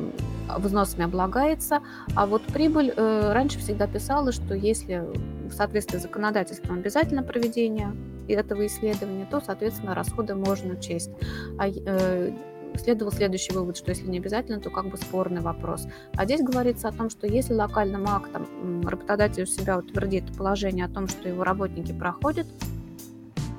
[0.59, 1.81] взносами облагается,
[2.15, 5.05] а вот прибыль э, раньше всегда писала, что если
[5.49, 7.93] в соответствии с законодательством обязательно проведение
[8.29, 11.11] этого исследования, то, соответственно, расходы можно учесть.
[11.59, 12.33] А э,
[12.77, 15.87] следовал следующий вывод, что если не обязательно, то как бы спорный вопрос.
[16.15, 20.89] А здесь говорится о том, что если локальным актом работодатель у себя утвердит положение о
[20.89, 22.47] том, что его работники проходят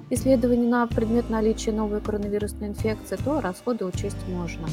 [0.09, 4.67] исследование на предмет наличия новой коронавирусной инфекции, то расходы учесть можно.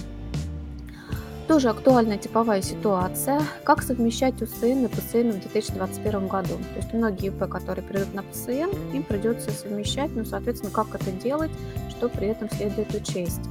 [1.49, 3.41] Тоже актуальная типовая ситуация.
[3.63, 6.49] Как совмещать УСН и ПСН в 2021 году?
[6.49, 11.13] То есть многие ИП, которые придут на ПСН, им придется совмещать, но, соответственно, как это
[11.13, 11.53] делать,
[11.91, 13.43] что при этом следует учесть.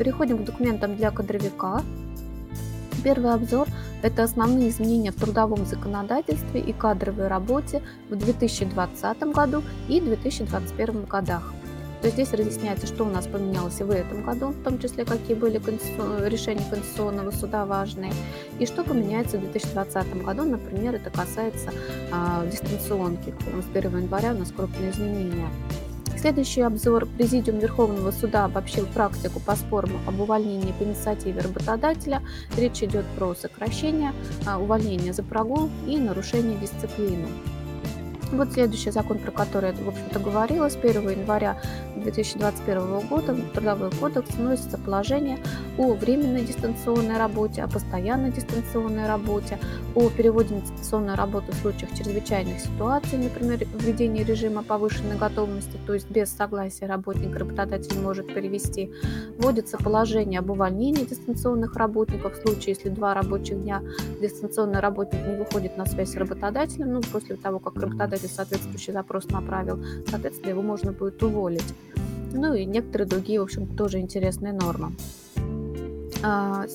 [0.00, 1.82] Переходим к документам для кадровика.
[3.04, 3.68] Первый обзор–
[4.02, 11.52] это основные изменения в трудовом законодательстве и кадровой работе в 2020 году и 2021 годах.
[12.00, 15.04] То есть здесь разъясняется, что у нас поменялось и в этом году, в том числе
[15.04, 15.60] какие были
[16.26, 18.14] решения Конституционного суда важные,
[18.58, 20.44] и что поменяется в 2020 году.
[20.44, 21.72] Например, это касается
[22.10, 23.34] а, дистанционки.
[23.52, 25.50] С 1 января у нас крупные изменения.
[26.16, 27.06] Следующий обзор.
[27.06, 32.22] Президиум Верховного суда обобщил практику по спорам об увольнении по инициативе работодателя.
[32.56, 34.12] Речь идет про сокращение,
[34.46, 37.26] а, увольнение за прогул и нарушение дисциплины.
[38.32, 41.60] Вот следующий закон, про который я, в общем-то, говорила, с 1 января
[41.96, 45.38] 2021 года в Трудовой кодекс вносится положение
[45.76, 49.58] о временной дистанционной работе, о постоянной дистанционной работе,
[49.96, 55.94] о переводе на дистанционную работу в случаях чрезвычайных ситуаций, например, введении режима повышенной готовности, то
[55.94, 58.92] есть без согласия работника работодатель может перевести.
[59.38, 63.82] Вводится положение об увольнении дистанционных работников в случае, если два рабочих дня
[64.20, 68.92] дистанционный работник не выходит на связь с работодателем, ну, после того, как работодатель работодатель соответствующий
[68.92, 71.74] запрос направил, соответственно, его можно будет уволить.
[72.32, 74.92] Ну и некоторые другие, в общем, тоже интересные нормы.
[76.22, 76.66] А,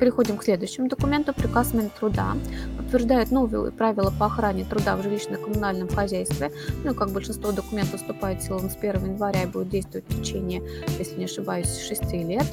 [0.00, 1.34] переходим к следующему документу.
[1.34, 2.36] Приказ Минтруда
[2.78, 6.50] утверждает новые правила по охране труда в жилищно-коммунальном хозяйстве.
[6.84, 10.62] Ну, как большинство документов вступает в силу с 1 января и будет действовать в течение,
[10.98, 12.46] если не ошибаюсь, 6 лет.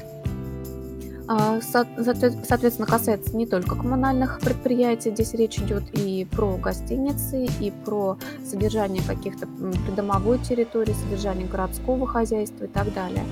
[1.28, 8.16] А, соответственно, касается не только коммунальных предприятий, здесь речь идет и про гостиницы, и про
[8.44, 9.48] содержание каких-то
[9.86, 13.24] придомовой территории, содержание городского хозяйства и так далее.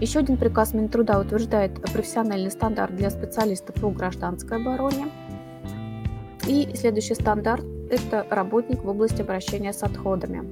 [0.00, 5.08] Еще один приказ Минтруда утверждает профессиональный стандарт для специалистов по гражданской обороне.
[6.46, 10.42] И следующий стандарт– это работник в области обращения с отходами.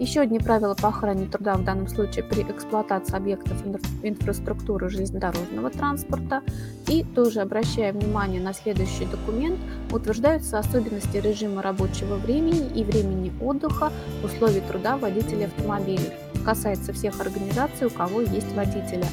[0.00, 3.64] Еще одни правила по охране труда в данном случае при эксплуатации объектов
[4.02, 6.42] инфраструктуры железнодорожного транспорта.
[6.88, 9.58] И тоже обращая внимание на следующий документ,
[9.92, 13.92] утверждаются особенности режима рабочего времени и времени отдыха,
[14.24, 16.10] условий труда водителей автомобилей.
[16.44, 19.04] Касается всех организаций, у кого есть водители.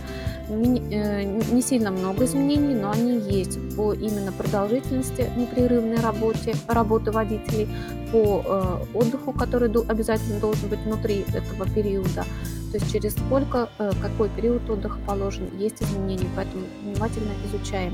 [0.49, 7.69] Э, не сильно много изменений, но они есть по именно продолжительности непрерывной работе, работы водителей,
[8.11, 12.25] по э, отдыху, который обязательно должен быть внутри этого периода.
[12.71, 17.93] То есть через сколько, э, какой период отдыха положен, есть изменения, поэтому внимательно изучаем.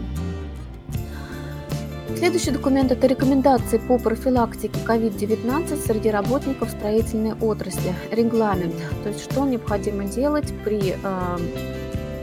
[2.15, 7.93] Следующий документ– это рекомендации по профилактике COVID-19 среди работников строительной отрасли.
[8.11, 10.95] Регламент, то есть что необходимо делать при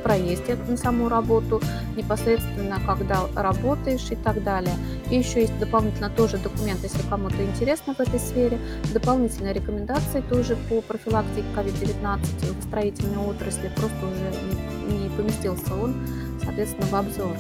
[0.03, 1.62] проезде на саму работу,
[1.97, 4.74] непосредственно когда работаешь и так далее.
[5.11, 8.59] И еще есть дополнительно тоже документ, если кому-то интересно в этой сфере,
[8.93, 15.95] дополнительные рекомендации тоже по профилактике COVID-19 в строительной отрасли, просто уже не поместился он,
[16.43, 17.37] соответственно, в обзор.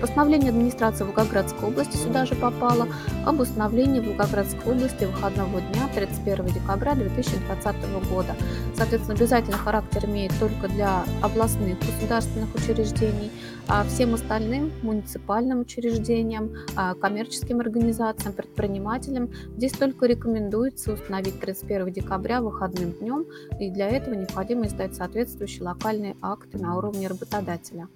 [0.00, 2.86] Постановление администрации Волгоградской области сюда же попало
[3.26, 7.76] об установлении Волгоградской области выходного дня 31 декабря 2020
[8.08, 8.36] года.
[8.76, 13.32] Соответственно, обязательный характер имеет только для областных государственных учреждений,
[13.66, 22.40] а всем остальным муниципальным учреждениям, а, коммерческим организациям, предпринимателям здесь только рекомендуется установить 31 декабря
[22.40, 23.26] выходным днем,
[23.58, 27.88] и для этого необходимо издать соответствующие локальные акты на уровне работодателя.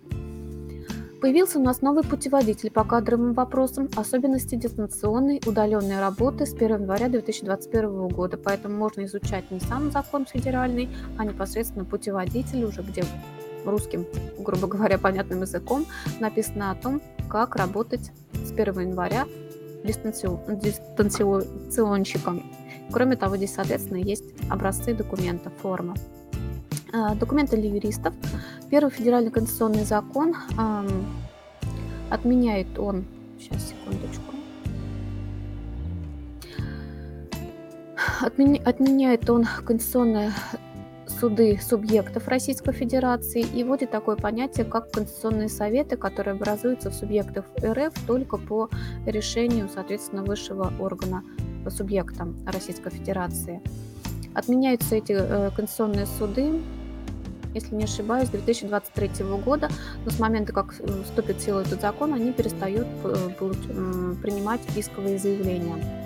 [1.22, 7.08] Появился у нас новый путеводитель по кадровым вопросам, особенности дистанционной удаленной работы с 1 января
[7.08, 8.36] 2021 года.
[8.36, 13.04] Поэтому можно изучать не сам закон федеральный, а непосредственно путеводитель уже, где
[13.64, 14.04] русским,
[14.36, 15.86] грубо говоря, понятным языком
[16.18, 18.10] написано о том, как работать
[18.44, 19.28] с 1 января
[19.84, 22.42] дистанционщиком.
[22.90, 25.94] Кроме того, здесь, соответственно, есть образцы документов, форма.
[26.92, 28.14] А, документы для юристов.
[28.70, 30.36] Первый федеральный конституционный закон
[32.10, 33.06] отменяет он...
[33.38, 34.34] Сейчас, секундочку.
[38.64, 40.32] Отменяет он конституционные
[41.06, 47.46] суды субъектов Российской Федерации и вводит такое понятие, как конституционные советы, которые образуются в субъектах
[47.64, 48.68] РФ только по
[49.06, 51.22] решению, соответственно, высшего органа
[51.68, 53.62] субъекта Российской Федерации.
[54.34, 56.60] Отменяются эти э, конституционные суды
[57.54, 59.68] если не ошибаюсь, 2023 года,
[60.04, 65.18] но с момента, как э, вступит в силу этот закон, они перестают э, принимать исковые
[65.18, 66.02] заявления.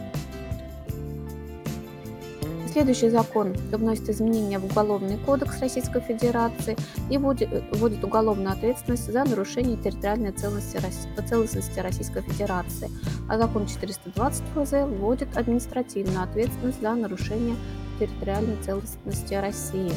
[2.77, 6.77] Следующий закон вносит изменения в Уголовный кодекс Российской Федерации
[7.09, 12.91] и вводит, уголовную ответственность за нарушение территориальной целостности Российской Федерации.
[13.31, 17.57] А закон 420 ФЗ вводит административную ответственность за нарушение
[17.99, 19.93] территориальной целостности России.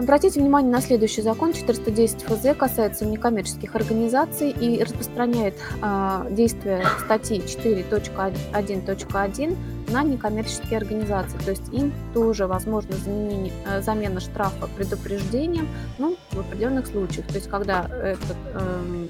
[0.00, 7.40] Обратите внимание на следующий закон 410 ФЗ касается некоммерческих организаций и распространяет э, действие статьи
[7.40, 9.56] 4.1.1
[9.92, 11.36] на некоммерческие организации.
[11.44, 17.26] То есть им тоже возможно заменение, э, замена штрафа предупреждением ну, в определенных случаях.
[17.26, 19.06] То есть когда это э,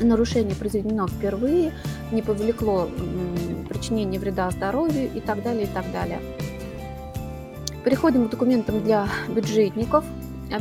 [0.00, 1.72] нарушение произведено впервые,
[2.12, 2.88] не повлекло э,
[3.68, 6.20] причинение вреда здоровью и так далее, и так далее.
[7.84, 10.04] Переходим к документам для бюджетников.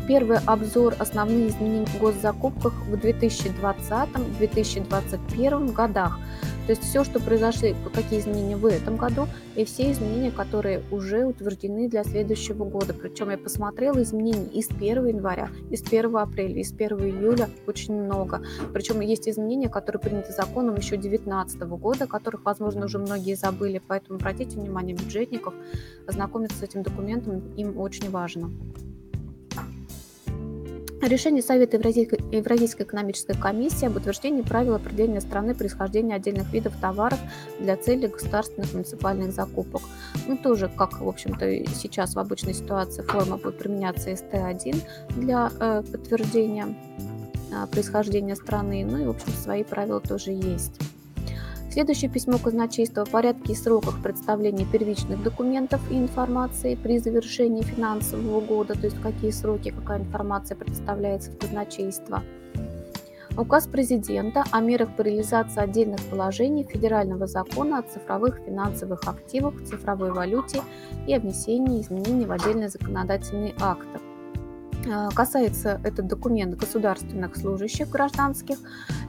[0.07, 6.17] Первый обзор основных изменений в госзакупках в 2020-2021 годах.
[6.67, 11.25] То есть все, что произошли, какие изменения в этом году, и все изменения, которые уже
[11.25, 12.93] утверждены для следующего года.
[12.93, 18.41] Причем я посмотрела изменений из 1 января, из 1 апреля, из 1 июля очень много.
[18.73, 23.81] Причем есть изменения, которые приняты законом еще 2019 года, которых, возможно, уже многие забыли.
[23.85, 25.53] Поэтому обратите внимание бюджетников,
[26.07, 28.51] ознакомиться с этим документом им очень важно.
[31.01, 37.17] Решение Совета Евразийской, экономической комиссии об утверждении правил определения страны происхождения отдельных видов товаров
[37.59, 39.81] для целей государственных муниципальных закупок.
[40.27, 44.83] Ну, тоже, как, в общем-то, сейчас в обычной ситуации форма будет применяться СТ-1
[45.17, 46.75] для э, подтверждения
[47.51, 48.85] э, происхождения страны.
[48.85, 50.73] Ну и, в общем, свои правила тоже есть.
[51.71, 58.41] Следующее письмо казначейства о порядке и сроках представления первичных документов и информации при завершении финансового
[58.41, 62.23] года, то есть в какие сроки какая информация представляется в казначейство.
[63.37, 70.11] Указ президента о мерах по реализации отдельных положений федерального закона о цифровых финансовых активах, цифровой
[70.11, 70.63] валюте
[71.07, 74.10] и о внесении изменений в отдельные законодательные акты.
[74.89, 78.57] А, касается этот документ государственных служащих гражданских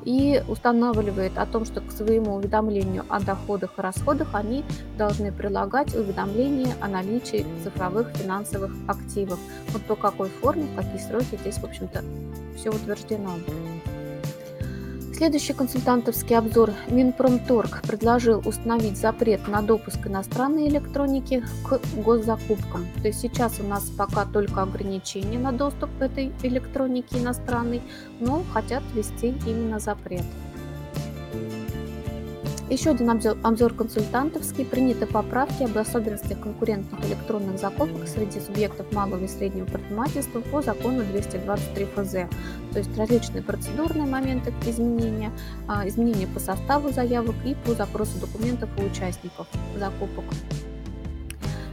[0.04, 4.64] и устанавливает о том, что к своему уведомлению о доходах и расходах они
[4.98, 9.38] должны прилагать уведомление о наличии цифровых финансовых активов.
[9.70, 12.02] Вот по какой форме, в какие сроки здесь, в общем-то,
[12.56, 13.30] все утверждено.
[15.22, 16.72] Следующий консультантовский обзор.
[16.88, 22.88] Минпромторг предложил установить запрет на допуск иностранной электроники к госзакупкам.
[23.00, 27.82] То есть сейчас у нас пока только ограничение на доступ к этой электронике иностранной,
[28.18, 30.24] но хотят ввести именно запрет.
[32.72, 34.64] Еще один обзор, обзор консультантовский.
[34.64, 41.04] Приняты поправки об особенностях конкурентных электронных закупок среди субъектов малого и среднего предпринимательства по закону
[41.04, 42.12] 223 ФЗ.
[42.72, 45.32] То есть различные процедурные моменты изменения,
[45.68, 49.46] а, изменения по составу заявок и по запросу документов у участников
[49.78, 50.24] закупок.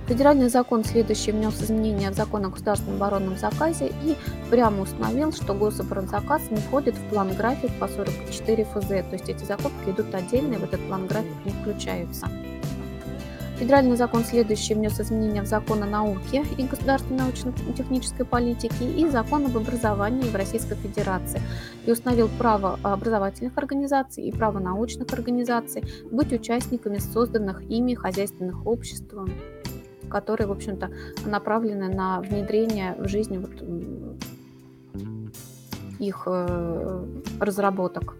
[0.09, 4.17] Федеральный закон следующий внес изменения в закон о государственном оборонном заказе и
[4.49, 9.43] прямо установил, что гособоронзаказ не входит в план график по 44 ФЗ, то есть эти
[9.43, 12.27] закупки идут отдельно и в этот план график не включаются.
[13.59, 19.45] Федеральный закон следующий внес изменения в закон о науке и государственной научно-технической политике и закон
[19.45, 21.39] об образовании в Российской Федерации.
[21.85, 29.13] И установил право образовательных организаций и право научных организаций быть участниками созданных ими хозяйственных обществ,
[30.09, 30.89] которые, в общем-то,
[31.25, 33.51] направлены на внедрение в жизнь вот
[35.99, 37.05] их э,
[37.39, 38.15] разработок.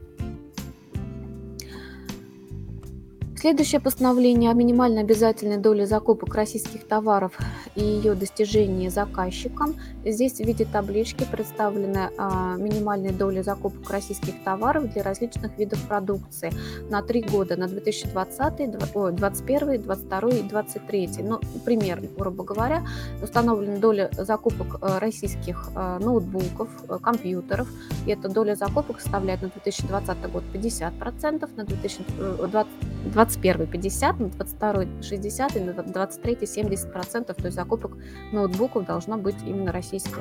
[3.39, 7.37] Следующее постановление о минимальной обязательной доле закупок российских товаров
[7.73, 9.75] и ее достижении заказчикам.
[10.03, 16.51] Здесь в виде таблички представлены а, минимальные доли закупок российских товаров для различных видов продукции
[16.89, 21.09] на три года, на 2020, 2021, 2022 и 2023.
[21.19, 22.85] Ну, пример, грубо говоря,
[23.23, 27.69] установлена доля закупок э, российских э, ноутбуков, э, компьютеров,
[28.05, 35.01] и эта доля закупок составляет на 2020 год 50%, на 2020 21 50, на 22
[35.01, 37.91] 60 и на 23 70 процентов, то есть закупок
[38.32, 40.19] ноутбуков должно быть именно российских.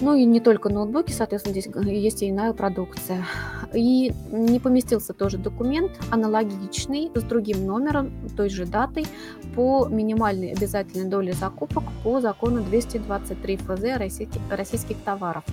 [0.00, 3.24] Ну и не только ноутбуки, соответственно, здесь есть и иная продукция.
[3.72, 9.06] И не поместился тоже документ, аналогичный, с другим номером, той же датой,
[9.54, 15.44] по минимальной обязательной доле закупок по закону 223 ФЗ российских, российских товаров.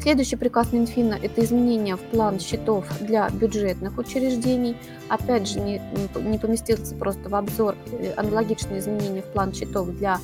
[0.00, 4.76] Следующий приказ Минфина– это изменения в план счетов для бюджетных учреждений.
[5.08, 5.82] Опять же, не,
[6.20, 10.20] не поместился просто в обзор э, аналогичные изменения в план счетов для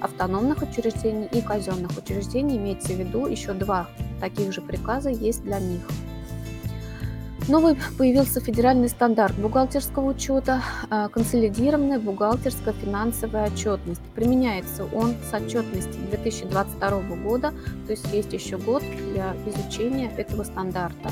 [0.00, 2.56] автономных учреждений и казенных учреждений.
[2.56, 5.82] Имейте в виду, еще два таких же приказа есть для них.
[7.48, 14.02] Новый появился федеральный стандарт бухгалтерского учета, а, консолидированная бухгалтерская финансовая отчетность.
[14.14, 17.54] Применяется он с отчетности 2022 года,
[17.86, 18.82] то есть есть еще год
[19.14, 21.10] для изучения этого стандарта.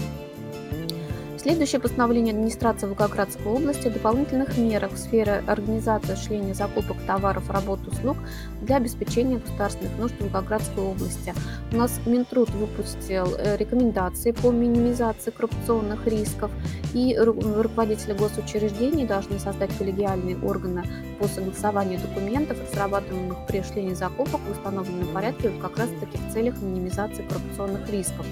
[1.47, 7.87] Следующее постановление администрации Волгоградской области о дополнительных мерах в сфере организации осуществления закупок товаров, работ,
[7.87, 8.17] услуг
[8.63, 11.33] для обеспечения государственных нужд Волгоградской области.
[11.71, 16.51] У нас Минтруд выпустил э, рекомендации по минимизации коррупционных рисков,
[16.95, 20.83] и руководители госучреждений должны создать коллегиальные органы
[21.21, 26.61] по согласованию документов, разрабатываемых при осуществлении закупок в установленном порядке вот как раз-таки в целях
[26.61, 28.27] минимизации коррупционных рисков.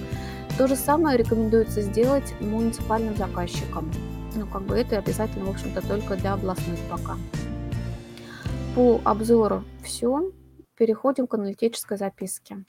[0.57, 3.91] То же самое рекомендуется сделать муниципальным заказчикам.
[4.35, 7.17] Ну, как бы это обязательно, в общем-то, только для областных пока.
[8.73, 10.31] По обзору все.
[10.77, 12.63] Переходим к аналитической записке.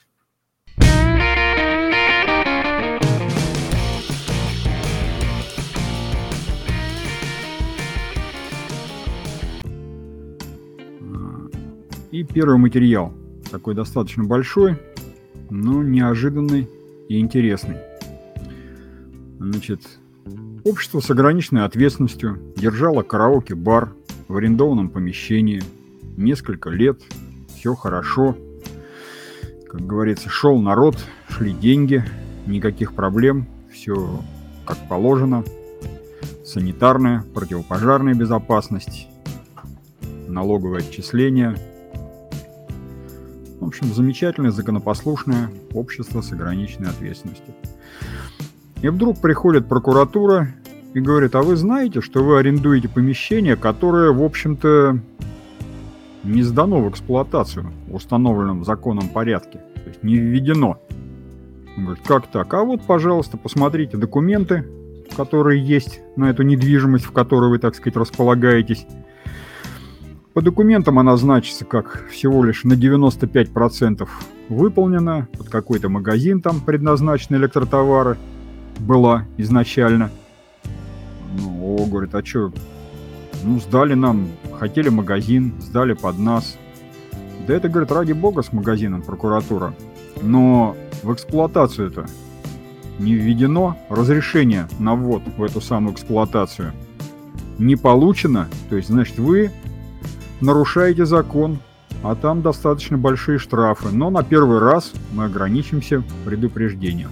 [12.11, 13.13] И первый материал,
[13.49, 14.77] такой достаточно большой,
[15.49, 16.67] но неожиданный
[17.09, 17.77] и интересный.
[19.39, 19.81] Значит,
[20.63, 23.93] общество с ограниченной ответственностью держало караоке-бар
[24.27, 25.61] в арендованном помещении
[26.17, 27.01] несколько лет,
[27.55, 28.35] все хорошо.
[29.69, 30.97] Как говорится, шел народ,
[31.29, 32.03] шли деньги,
[32.45, 34.21] никаких проблем, все
[34.65, 35.43] как положено.
[36.45, 39.07] Санитарная, противопожарная безопасность,
[40.27, 41.55] налоговое отчисление–
[43.67, 47.53] в общем, замечательное, законопослушное общество с ограниченной ответственностью.
[48.81, 50.47] И вдруг приходит прокуратура
[50.93, 54.99] и говорит, а вы знаете, что вы арендуете помещение, которое, в общем-то,
[56.23, 60.81] не сдано в эксплуатацию в установленном законом порядке, то есть не введено.
[61.75, 62.53] Он говорит, как так?
[62.53, 64.65] А вот, пожалуйста, посмотрите документы,
[65.17, 68.87] которые есть на эту недвижимость, в которой вы, так сказать, располагаетесь.
[70.37, 74.07] По документам она значится как всего лишь на 95%
[74.49, 78.19] выполнена, под какой-то магазин там предназначены электротовары
[78.77, 80.11] была изначально.
[81.39, 82.53] Ну, о, говорит, а что,
[83.43, 84.27] ну, сдали нам,
[84.59, 86.55] хотели магазин, сдали под нас.
[87.47, 89.73] Да это, говорит, ради бога с магазином прокуратура.
[90.21, 92.05] Но в эксплуатацию это
[92.99, 96.73] не введено разрешение на ввод в эту самую эксплуатацию.
[97.57, 99.51] Не получено, то есть, значит, вы
[100.41, 101.59] нарушаете закон,
[102.03, 103.89] а там достаточно большие штрафы.
[103.91, 107.11] Но на первый раз мы ограничимся предупреждением.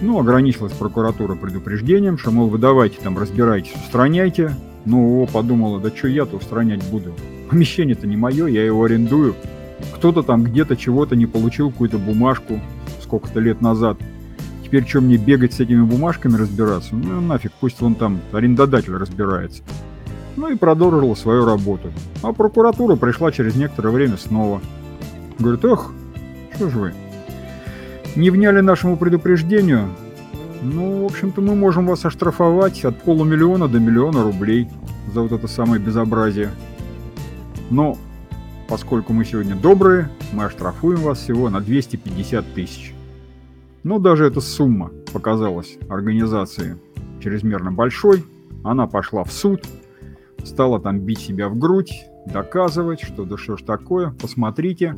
[0.00, 4.54] Ну, ограничилась прокуратура предупреждением, что, мол, вы давайте там разбирайтесь, устраняйте.
[4.84, 7.14] Ну, о, подумала, да что я-то устранять буду?
[7.48, 9.34] Помещение-то не мое, я его арендую.
[9.94, 12.60] Кто-то там где-то чего-то не получил какую-то бумажку
[13.02, 13.96] сколько-то лет назад.
[14.62, 16.94] Теперь что мне бегать с этими бумажками разбираться?
[16.94, 19.62] Ну нафиг, пусть он там арендодатель разбирается
[20.36, 21.92] ну и продолжила свою работу.
[22.22, 24.60] А прокуратура пришла через некоторое время снова.
[25.38, 25.92] Говорит, эх,
[26.54, 26.94] что же вы,
[28.16, 29.90] не вняли нашему предупреждению?
[30.62, 34.68] Ну, в общем-то, мы можем вас оштрафовать от полумиллиона до миллиона рублей.
[35.12, 36.50] за вот это самое безобразие.
[37.70, 37.96] Но
[38.68, 42.94] поскольку мы сегодня добрые, мы оштрафуем вас всего на 250 тысяч.
[43.82, 46.78] Но даже эта сумма показалась организации
[47.22, 48.24] чрезмерно большой.
[48.62, 49.62] Она пошла в суд,
[50.44, 54.94] стала там бить себя в грудь, доказывать, что да что ж такое, посмотрите,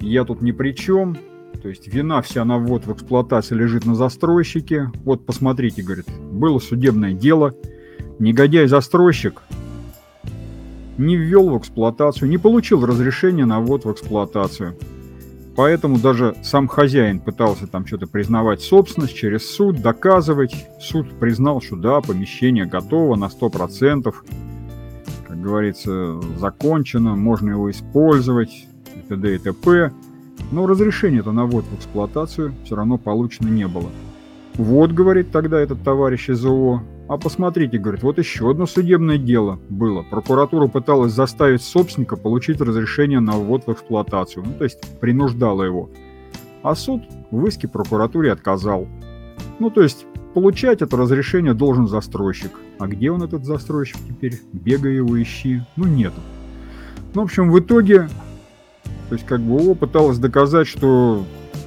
[0.00, 1.16] я тут ни при чем,
[1.62, 4.90] то есть вина вся на ввод в эксплуатацию лежит на застройщике.
[5.04, 7.54] Вот посмотрите, говорит, было судебное дело,
[8.18, 9.42] негодяй-застройщик
[10.98, 14.76] не ввел в эксплуатацию, не получил разрешения на ввод в эксплуатацию.
[15.58, 20.54] Поэтому даже сам хозяин пытался там что-то признавать собственность через суд, доказывать.
[20.80, 24.14] Суд признал, что да, помещение готово на 100%,
[25.26, 29.34] как говорится, закончено, можно его использовать, и т.д.
[29.34, 29.90] и т.п.
[30.52, 33.90] Но разрешения-то на ввод в эксплуатацию все равно получено не было.
[34.54, 39.58] Вот, говорит тогда этот товарищ из ООО, а посмотрите, говорит, вот еще одно судебное дело
[39.70, 40.02] было.
[40.02, 45.88] Прокуратура пыталась заставить собственника получить разрешение на ввод в эксплуатацию, ну то есть принуждала его.
[46.62, 48.86] А суд в иске прокуратуре отказал.
[49.58, 50.04] Ну то есть
[50.34, 52.52] получать это разрешение должен застройщик.
[52.78, 54.40] А где он, этот застройщик теперь?
[54.52, 55.62] Бегай его ищи.
[55.76, 56.20] Ну нету.
[57.14, 58.08] Ну, в общем, в итоге,
[59.08, 61.24] то есть как бы ООО пыталась доказать, что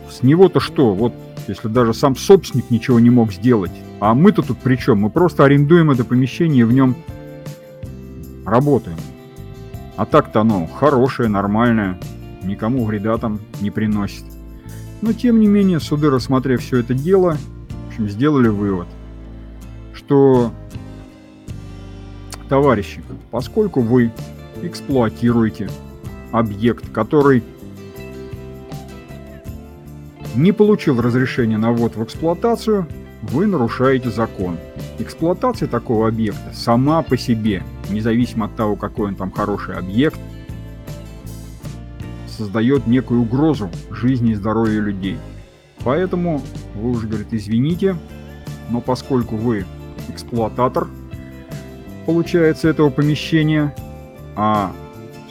[0.07, 0.93] с него-то что?
[0.93, 1.13] Вот
[1.47, 3.71] если даже сам собственник ничего не мог сделать.
[3.99, 4.99] А мы-то тут при чем?
[4.99, 6.95] Мы просто арендуем это помещение и в нем
[8.45, 8.97] работаем.
[9.97, 11.99] А так-то оно хорошее, нормальное,
[12.43, 14.23] никому вреда там не приносит.
[15.01, 17.37] Но тем не менее, суды, рассмотрев все это дело,
[17.69, 18.87] в общем, сделали вывод,
[19.93, 20.51] что,
[22.49, 24.11] товарищи, поскольку вы
[24.61, 25.69] эксплуатируете
[26.31, 27.43] объект, который
[30.35, 32.87] не получил разрешения на ввод в эксплуатацию,
[33.21, 34.57] вы нарушаете закон.
[34.99, 40.19] Эксплуатация такого объекта сама по себе, независимо от того, какой он там хороший объект,
[42.27, 45.17] создает некую угрозу жизни и здоровью людей.
[45.83, 46.41] Поэтому
[46.75, 47.95] вы уже, говорит, извините,
[48.69, 49.65] но поскольку вы
[50.09, 50.87] эксплуататор,
[52.05, 53.75] получается, этого помещения,
[54.35, 54.71] а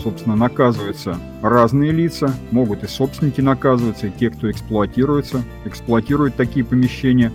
[0.01, 7.33] собственно, наказываются разные лица, могут и собственники наказываться, и те, кто эксплуатируется, эксплуатирует такие помещения,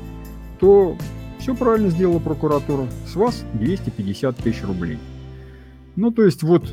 [0.60, 0.98] то
[1.40, 2.88] все правильно сделала прокуратура.
[3.06, 4.98] С вас 250 тысяч рублей.
[5.96, 6.70] Ну, то есть вот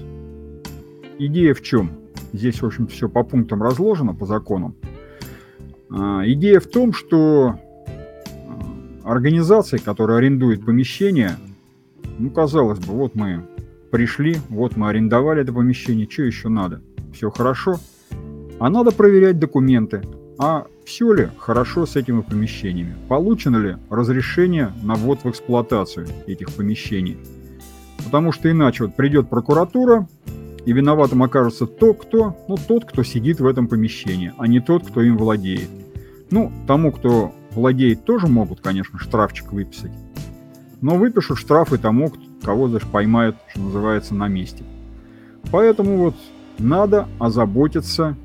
[1.18, 1.92] идея в чем?
[2.32, 4.74] Здесь, в общем, все по пунктам разложено, по законам.
[5.90, 11.36] А, идея в том, что а, организации, которые арендуют помещения,
[12.18, 13.46] ну, казалось бы, вот мы
[13.92, 16.80] Пришли, вот мы арендовали это помещение, что еще надо?
[17.12, 17.78] Все хорошо?
[18.58, 20.00] А надо проверять документы.
[20.38, 22.96] А все ли хорошо с этими помещениями?
[23.10, 27.18] Получено ли разрешение на ввод в эксплуатацию этих помещений?
[28.02, 30.08] Потому что иначе вот придет прокуратура,
[30.64, 34.86] и виноватым окажется то, кто, ну, тот, кто сидит в этом помещении, а не тот,
[34.86, 35.68] кто им владеет.
[36.30, 39.92] Ну, тому, кто владеет, тоже могут, конечно, штрафчик выписать.
[40.80, 42.10] Но выпишут штрафы тому,
[42.42, 44.64] кого даже поймают, что называется, на месте.
[45.50, 46.14] Поэтому вот
[46.58, 48.16] надо озаботиться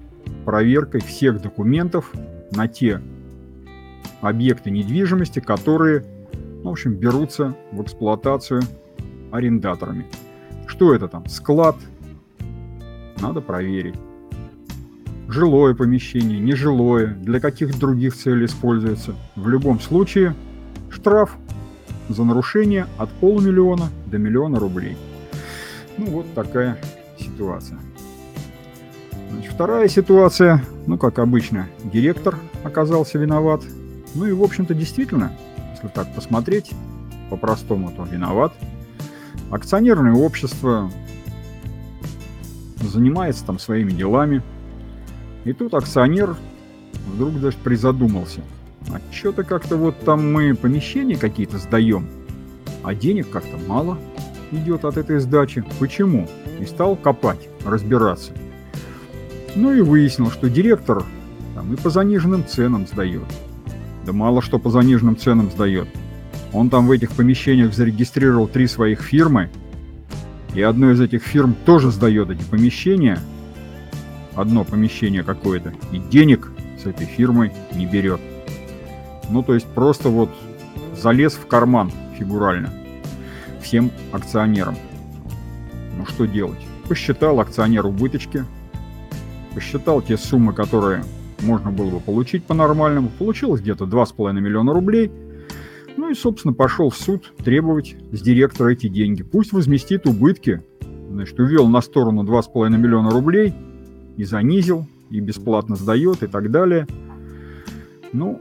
[0.46, 2.12] проверкой всех документов
[2.52, 3.02] на те
[4.22, 6.04] объекты недвижимости, которые,
[6.64, 8.62] ну, в общем, берутся в эксплуатацию
[9.32, 10.06] арендаторами.
[10.68, 11.26] Что это там?
[11.28, 11.76] Склад?
[13.22, 13.96] Надо проверить.
[15.28, 19.16] Жилое помещение, нежилое, для каких других целей используется.
[19.36, 20.36] В любом случае
[20.90, 21.36] штраф
[22.10, 24.98] за нарушение от полумиллиона до миллиона рублей.
[25.98, 26.78] Ну вот такая
[27.20, 27.80] ситуация.
[29.32, 33.62] Значит, вторая ситуация, ну как обычно, директор оказался виноват.
[34.16, 35.32] Ну и в общем-то действительно,
[35.74, 36.72] если так посмотреть,
[37.30, 38.54] по-простому, то виноват.
[39.52, 40.90] Акционерное общество
[42.78, 44.42] занимается там своими делами.
[45.44, 46.36] И тут акционер
[47.14, 48.42] вдруг даже призадумался–
[48.90, 52.08] а что-то как-то вот там мы помещения какие-то сдаем,
[52.84, 53.98] а денег как-то мало
[54.52, 55.64] идет от этой сдачи.
[55.80, 56.28] Почему?
[56.60, 58.32] И стал копать, разбираться.
[59.56, 61.04] Ну и выяснил, что директор
[61.56, 63.26] там и по заниженным ценам сдает.
[64.06, 65.88] Да мало что по заниженным ценам сдает.
[66.54, 69.50] Он там в этих помещениях зарегистрировал три своих фирмы,
[70.54, 73.20] и одной из этих фирм тоже сдает эти помещения,
[74.34, 78.22] одно помещение какое-то, и денег с этой фирмой не берет.
[79.30, 80.30] Ну, то есть просто вот
[80.96, 82.72] залез в карман фигурально
[83.62, 84.76] всем акционерам.
[85.98, 86.60] Ну, что делать?
[86.88, 88.46] Посчитал акционер убыточки,
[89.54, 91.04] посчитал те суммы, которые
[91.42, 93.10] можно было бы получить по-нормальному.
[93.10, 95.12] Получилось где-то 2,5 миллиона рублей.
[95.98, 99.24] Ну и, собственно, пошел в суд требовать с директора эти деньги.
[99.24, 100.64] Пусть возместит убытки.
[101.10, 103.54] Значит, увел на сторону 2,5 миллиона рублей
[104.16, 106.88] и занизил, и бесплатно сдает, и так далее.
[108.14, 108.40] Ну,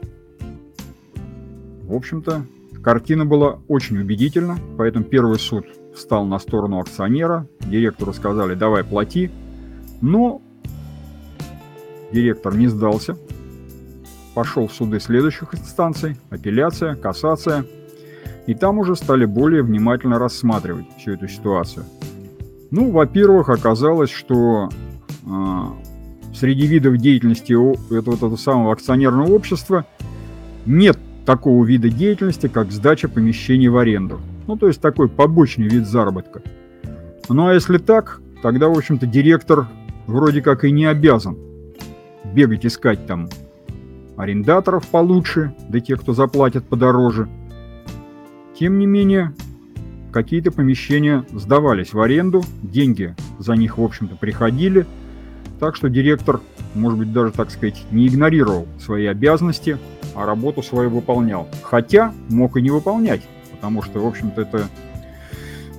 [1.87, 2.45] в общем-то,
[2.83, 5.65] картина была очень убедительна, поэтому первый суд
[5.95, 9.31] встал на сторону акционера, директору сказали, давай плати,
[10.01, 10.41] но
[12.11, 13.17] директор не сдался,
[14.35, 17.65] пошел в суды следующих инстанций, апелляция, кассация,
[18.47, 21.85] и там уже стали более внимательно рассматривать всю эту ситуацию.
[22.69, 24.69] Ну, во-первых, оказалось, что
[25.25, 25.63] э,
[26.35, 27.53] среди видов деятельности
[27.97, 29.85] этого, этого самого акционерного общества
[30.65, 30.97] нет
[31.27, 34.21] такого вида деятельности, как сдача помещений в аренду.
[34.47, 36.41] Ну, то есть такой побочный вид заработка.
[37.27, 39.67] Ну, а если так, тогда, в общем-то, директор
[40.07, 41.37] вроде как и не обязан
[42.33, 43.27] бегать искать там
[44.15, 47.27] арендаторов получше, да те, кто заплатят подороже.
[48.57, 49.33] Тем не менее,
[50.13, 54.85] какие-то помещения сдавались в аренду, деньги за них, в общем-то, приходили,
[55.59, 56.39] так что директор,
[56.73, 59.77] может быть, даже, так сказать, не игнорировал свои обязанности,
[60.17, 61.47] а работу свою выполнял.
[61.61, 64.67] Хотя мог и не выполнять, потому что, в общем-то, это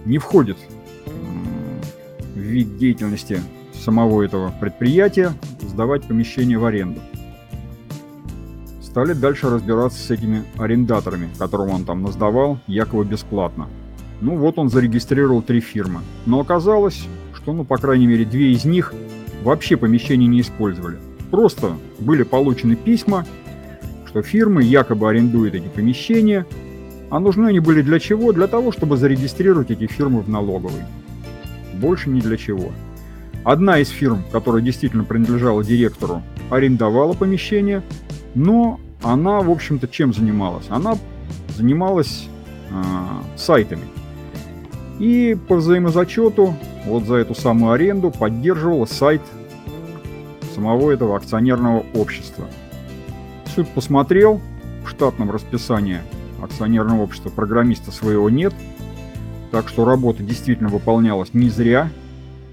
[0.05, 0.57] не входит
[2.35, 3.41] в вид деятельности
[3.75, 7.01] самого этого предприятия сдавать помещение в аренду.
[8.81, 13.67] Стали дальше разбираться с этими арендаторами, которым он там наздавал якобы бесплатно.
[14.21, 16.01] Ну вот он зарегистрировал три фирмы.
[16.27, 18.95] Но оказалось, что, ну, по крайней мере, две из них
[19.43, 20.99] вообще помещение не использовали.
[21.31, 23.27] Просто были получены письма,
[24.09, 26.47] что фирмы якобы арендуют эти помещения,
[27.11, 28.33] а нужны они были для чего?
[28.33, 30.83] Для того, чтобы зарегистрировать эти фирмы в налоговой.
[31.75, 32.71] Больше ни для чего.
[33.45, 37.83] Одна из фирм, которая действительно принадлежала директору, арендовала помещение,
[38.35, 40.67] но она, в общем-то, чем занималась?
[40.71, 40.97] Она
[41.57, 42.29] занималась
[42.71, 43.85] э, сайтами.
[44.99, 46.55] И по взаимозачету,
[46.87, 49.21] вот за эту самую аренду, поддерживала сайт
[50.55, 52.47] самого этого акционерного общества.
[53.59, 54.41] Суд посмотрел,
[54.85, 55.99] в штатном расписании.
[56.41, 58.55] Акционерного общества программиста своего нет,
[59.51, 61.91] так что работа действительно выполнялась не зря,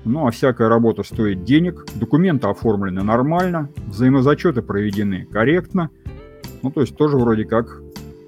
[0.03, 5.91] ну а всякая работа стоит денег, документы оформлены нормально, взаимозачеты проведены корректно,
[6.63, 7.83] ну то есть тоже вроде как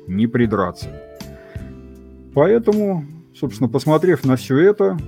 [0.06, 0.88] не придраться.
[2.36, 5.00] Поэтому, собственно, посмотрев на все это,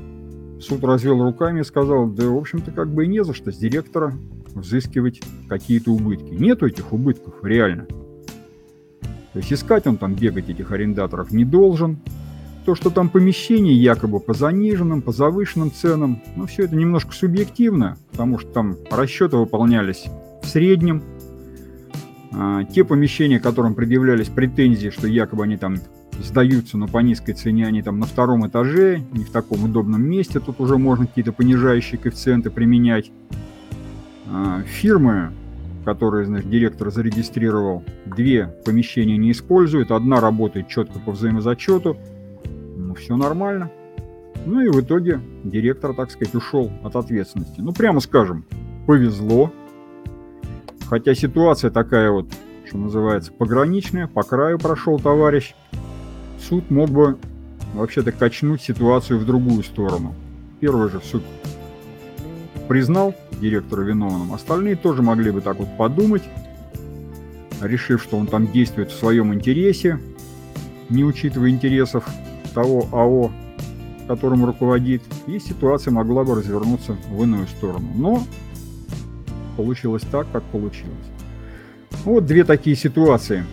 [0.59, 3.57] суд развел руками и сказал, да, в общем-то, как бы и не за что с
[3.57, 4.15] директора
[4.59, 6.33] взыскивать какие-то убытки.
[6.33, 7.85] Нету этих убытков, реально.
[9.33, 11.99] То есть искать он там, бегать этих арендаторов не должен,
[12.65, 17.97] то, что там помещение якобы по заниженным, по завышенным ценам, ну, все это немножко субъективно,
[18.11, 20.05] потому что там расчеты выполнялись
[20.43, 21.01] в среднем.
[22.31, 25.77] А, те помещения, которым предъявлялись претензии, что якобы они там
[26.19, 30.39] сдаются, но по низкой цене, они там на втором этаже, не в таком удобном месте,
[30.39, 33.11] тут уже можно какие-то понижающие коэффициенты применять.
[34.31, 35.31] А, фирмы,
[35.85, 41.97] которые, значит, директор зарегистрировал, две помещения не используют, одна работает четко по взаимозачету,
[42.77, 43.71] ну, все нормально.
[44.45, 47.59] Ну и в итоге директор, так сказать, ушел от ответственности.
[47.59, 48.45] Ну, прямо скажем,
[48.85, 49.51] повезло.
[50.87, 52.27] Хотя ситуация такая вот,
[52.65, 55.55] что называется, пограничная, по краю прошел товарищ.
[56.39, 57.17] Суд мог бы
[57.73, 60.15] вообще-то качнуть ситуацию в другую сторону.
[60.59, 61.23] Первый же суд
[62.67, 66.23] признал директора виновным, остальные тоже могли бы так вот подумать,
[67.61, 69.99] решив, что он там действует в своем интересе,
[70.89, 72.05] не учитывая интересов
[72.53, 73.31] того АО,
[74.07, 77.87] которым руководит, и ситуация могла бы развернуться в иную сторону.
[77.95, 78.23] Но
[79.55, 80.95] получилось так, как получилось.
[82.05, 83.45] Вот две такие ситуации.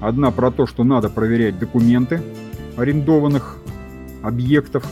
[0.00, 2.20] Одна про то, что надо проверять документы
[2.76, 3.56] арендованных
[4.22, 4.86] объектов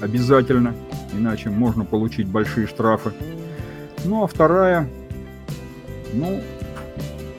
[0.00, 0.74] обязательно,
[1.12, 3.12] иначе можно получить большие штрафы.
[4.04, 4.88] Ну а вторая,
[6.12, 6.40] ну,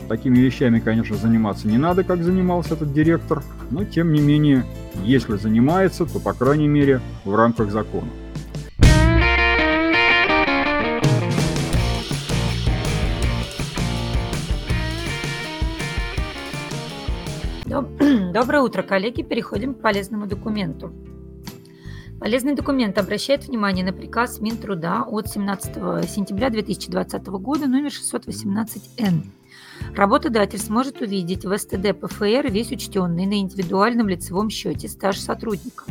[0.07, 4.65] такими вещами, конечно, заниматься не надо, как занимался этот директор, но тем не менее
[5.03, 8.09] если занимается, то, по крайней мере, в рамках закона.
[18.33, 19.21] Доброе утро, коллеги.
[19.23, 20.91] Переходим к полезному документу.
[22.23, 29.29] Полезный документ обращает внимание на приказ Минтруда от 17 сентября 2020 года номер 618-Н
[29.95, 35.85] Работодатель сможет увидеть в СТД ПФР весь учтенный на индивидуальном лицевом счете стаж сотрудника.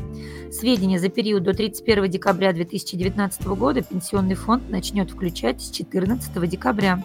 [0.50, 7.02] Сведения за период до 31 декабря 2019 года пенсионный фонд начнет включать с 14 декабря.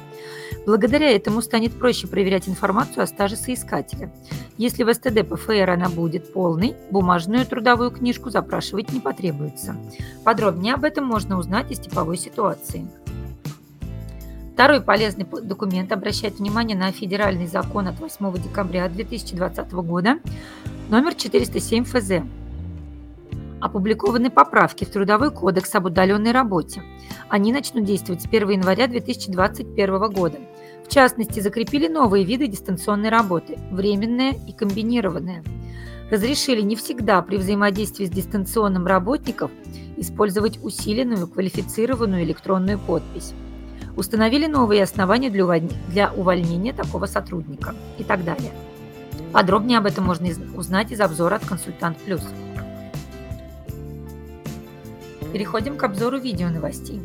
[0.66, 4.12] Благодаря этому станет проще проверять информацию о стаже соискателя.
[4.58, 9.78] Если в СТД ПФР она будет полной, бумажную трудовую книжку запрашивать не потребуется.
[10.26, 12.88] Подробнее об этом можно узнать из типовой ситуации.
[14.58, 20.18] Второй полезный документ обращает внимание на федеральный закон от 8 декабря 2020 года
[20.90, 22.24] номер 407 ФЗ
[23.62, 26.82] опубликованы поправки в Трудовой кодекс об удаленной работе.
[27.30, 30.40] Они начнут действовать с 1 января 2021 года.
[30.84, 35.44] В частности, закрепили новые виды дистанционной работы– временная и комбинированная.
[36.10, 39.52] Разрешили не всегда при взаимодействии с дистанционным работником
[39.98, 43.36] использовать усиленную квалифицированную электронную подпись.
[43.98, 48.52] Установили новые основания для увольнения такого сотрудника и так далее.
[49.34, 52.22] Подробнее об этом можно узнать из обзора от «Консультант Плюс».
[55.34, 57.02] Переходим к обзору видео новостей.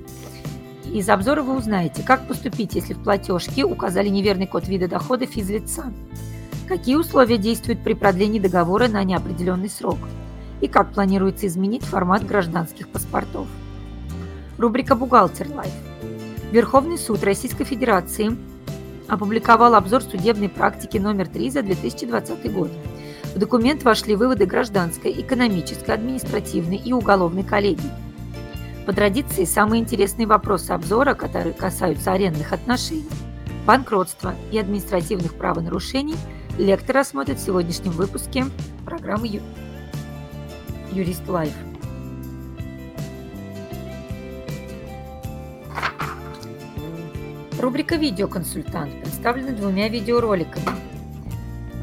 [0.84, 5.84] Из обзора вы узнаете, как поступить, если в платежке указали неверный код вида дохода физлица,
[6.68, 9.98] какие условия действуют при продлении договора на неопределенный срок
[10.60, 13.46] и как планируется изменить формат гражданских паспортов.
[14.58, 15.72] Рубрика «Бухгалтер Life».
[16.52, 18.36] Верховный суд Российской Федерации
[19.08, 22.70] опубликовал обзор судебной практики номер 3 за 2020 год.
[23.34, 27.90] В документ вошли выводы гражданской, экономической, административной и уголовной коллегии–
[28.86, 33.08] по традиции, самые интересные вопросы обзора, которые касаются арендных отношений,
[33.64, 36.16] банкротства и административных правонарушений,
[36.58, 38.46] лектор рассмотрит в сегодняшнем выпуске
[38.84, 39.40] программы.
[40.90, 41.54] Юрист Life.
[47.62, 50.66] Рубрика «Видеоконсультант» представлена двумя видеороликами.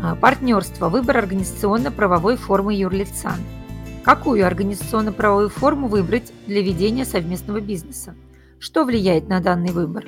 [0.03, 0.89] А, партнерство.
[0.89, 3.32] Выбор организационно-правовой формы юрлица–
[4.03, 8.15] Какую организационно-правовую форму выбрать для ведения совместного бизнеса?
[8.57, 10.05] Что влияет на данный выбор?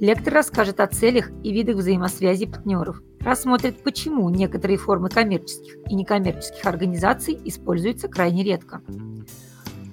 [0.00, 6.64] Лектор расскажет о целях и видах взаимосвязи партнеров, рассмотрит, почему некоторые формы коммерческих и некоммерческих
[6.64, 8.80] организаций используются крайне редко.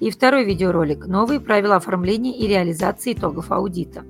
[0.00, 4.02] И второй видеоролик «Новые правила оформления и реализации итогов аудита».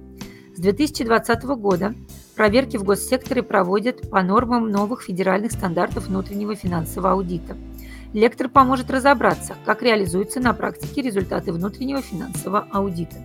[0.55, 1.95] С 2020 года
[2.37, 7.57] проверки в госсекторе проводят по нормам новых федеральных стандартов внутреннего финансового аудита–
[8.13, 13.17] Лектор поможет разобраться, как реализуются на практике результаты внутреннего финансового аудита.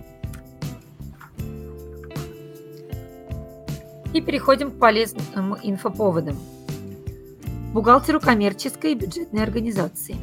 [4.14, 6.38] И переходим к полезным инфоповодам.
[7.74, 10.16] Бухгалтеру коммерческой и бюджетной организации.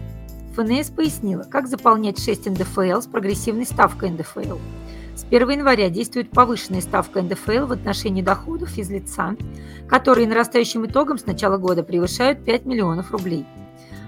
[0.56, 4.58] ФНС пояснила, как заполнять 6 НДФЛ с прогрессивной ставкой НДФЛ.
[5.16, 9.36] С 1 января действует повышенная ставка НДФЛ в отношении доходов физлица,
[9.88, 13.46] которые нарастающим итогом с начала года превышают 5 миллионов рублей–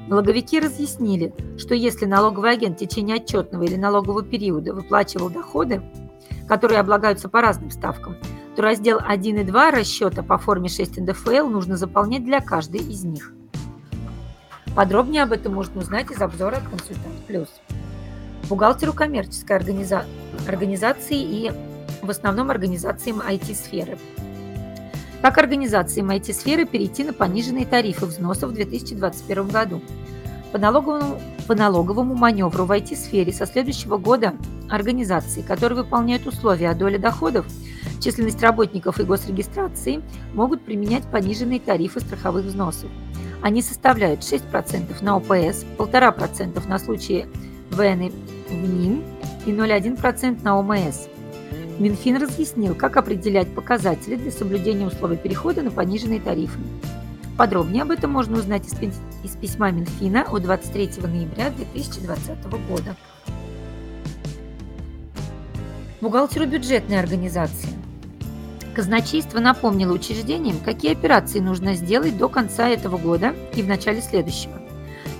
[0.07, 5.81] Налоговики разъяснили, что если налоговый агент в течение отчетного или налогового периода выплачивал доходы,
[6.47, 8.15] которые облагаются по разным ставкам,
[8.55, 13.03] то раздел 1 и 2 расчета по форме 6 НДФЛ нужно заполнять для каждой из
[13.03, 13.33] них.
[14.75, 17.49] Подробнее об этом можно узнать из обзора «Консультант Плюс».
[18.49, 20.05] Бухгалтеру коммерческой организа...
[20.47, 21.51] организации и
[22.01, 23.97] в основном организациям IT-сферы.
[25.21, 29.81] Как организациям IT-сферы перейти на пониженные тарифы взносов в 2021 году?
[30.53, 34.33] По налоговому, по налоговому маневру в IT-сфере со следующего года
[34.69, 37.45] организации, которые выполняют условия о доле доходов,
[37.99, 40.01] численность работников и госрегистрации,
[40.33, 42.89] могут применять пониженные тарифы страховых взносов.
[43.41, 47.27] Они составляют 6% на ОПС, 1,5% на случаи
[47.71, 48.11] ВН
[48.49, 49.03] в НИМ
[49.45, 51.07] и 0,1% на ОМС.
[51.79, 56.59] Минфин разъяснил, как определять показатели для соблюдения условий перехода на пониженные тарифы.
[57.37, 58.63] Подробнее об этом можно узнать
[59.23, 62.95] из письма Минфина от 23 ноября 2020 года.
[66.01, 67.69] Бухгалтеру бюджетной организации.
[68.75, 74.66] Казначейство напомнило учреждениям, какие операции нужно сделать до конца этого года и в начале следующего.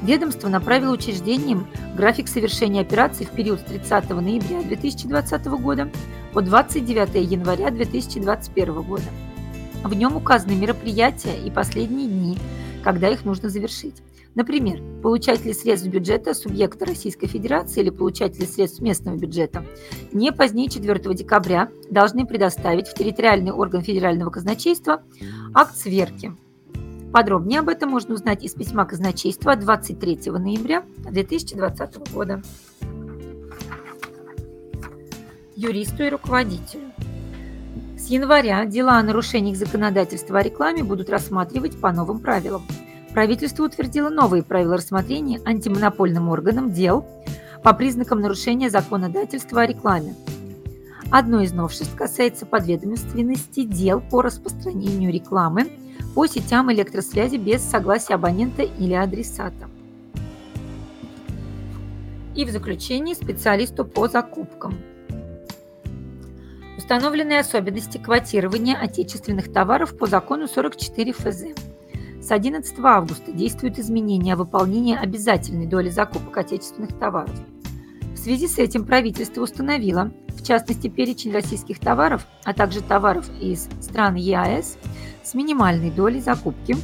[0.08, 5.92] Ведомство направило учреждениям график совершения операций в период с 30 ноября 2020 года
[6.32, 9.04] по 29 января 2021 года.
[9.84, 12.38] В нем указаны мероприятия и последние дни,
[12.86, 14.02] когда их нужно завершить.
[14.34, 19.66] Например, получатели средств бюджета субъекта Российской Федерации или получатели средств местного бюджета
[20.14, 25.04] не позднее 4 декабря должны предоставить в территориальный орган федерального казначейства
[25.54, 26.32] акт сверки.
[27.12, 32.42] Подробнее об этом можно узнать из письма казначейства 23 ноября 2020 года
[35.56, 36.92] юристу и руководителю.
[37.98, 42.64] С января дела о нарушениях законодательства о рекламе будут рассматривать по новым правилам.
[43.14, 47.08] Правительство утвердило новые правила рассмотрения антимонопольным органам дел
[47.64, 50.14] по признакам нарушения законодательства о рекламе.
[51.10, 55.68] Одно из новшеств касается подведомственности дел по распространению рекламы
[56.16, 59.70] по сетям электросвязи без согласия абонента или адресата.
[62.36, 64.78] И в заключение специалисту по закупкам.
[66.78, 71.44] Установлены особенности квотирования отечественных товаров по закону 44 ФЗ.
[72.22, 77.36] С 11 августа действуют изменения о выполнении обязательной доли закупок отечественных товаров.
[78.28, 84.16] Связи с этим правительство установило, в частности, перечень российских товаров, а также товаров из стран
[84.16, 84.78] ЕАЭС
[85.24, 86.76] с минимальной долей закупки,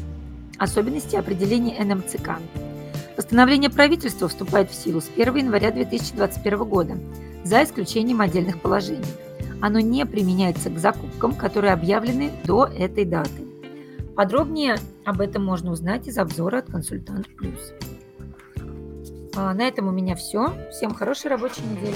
[0.58, 2.39] особенности определения НМЦК.
[3.18, 6.98] Постановление правительства вступает в силу с 1 января 2021 года,
[7.44, 9.04] за исключением отдельных положений.
[9.60, 13.46] Оно не применяется к закупкам, которые объявлены до этой даты.
[14.16, 17.74] Подробнее об этом можно узнать из обзора от Консультант Плюс.
[19.36, 20.54] А, на этом у меня все.
[20.72, 21.96] Всем хорошей рабочей недели.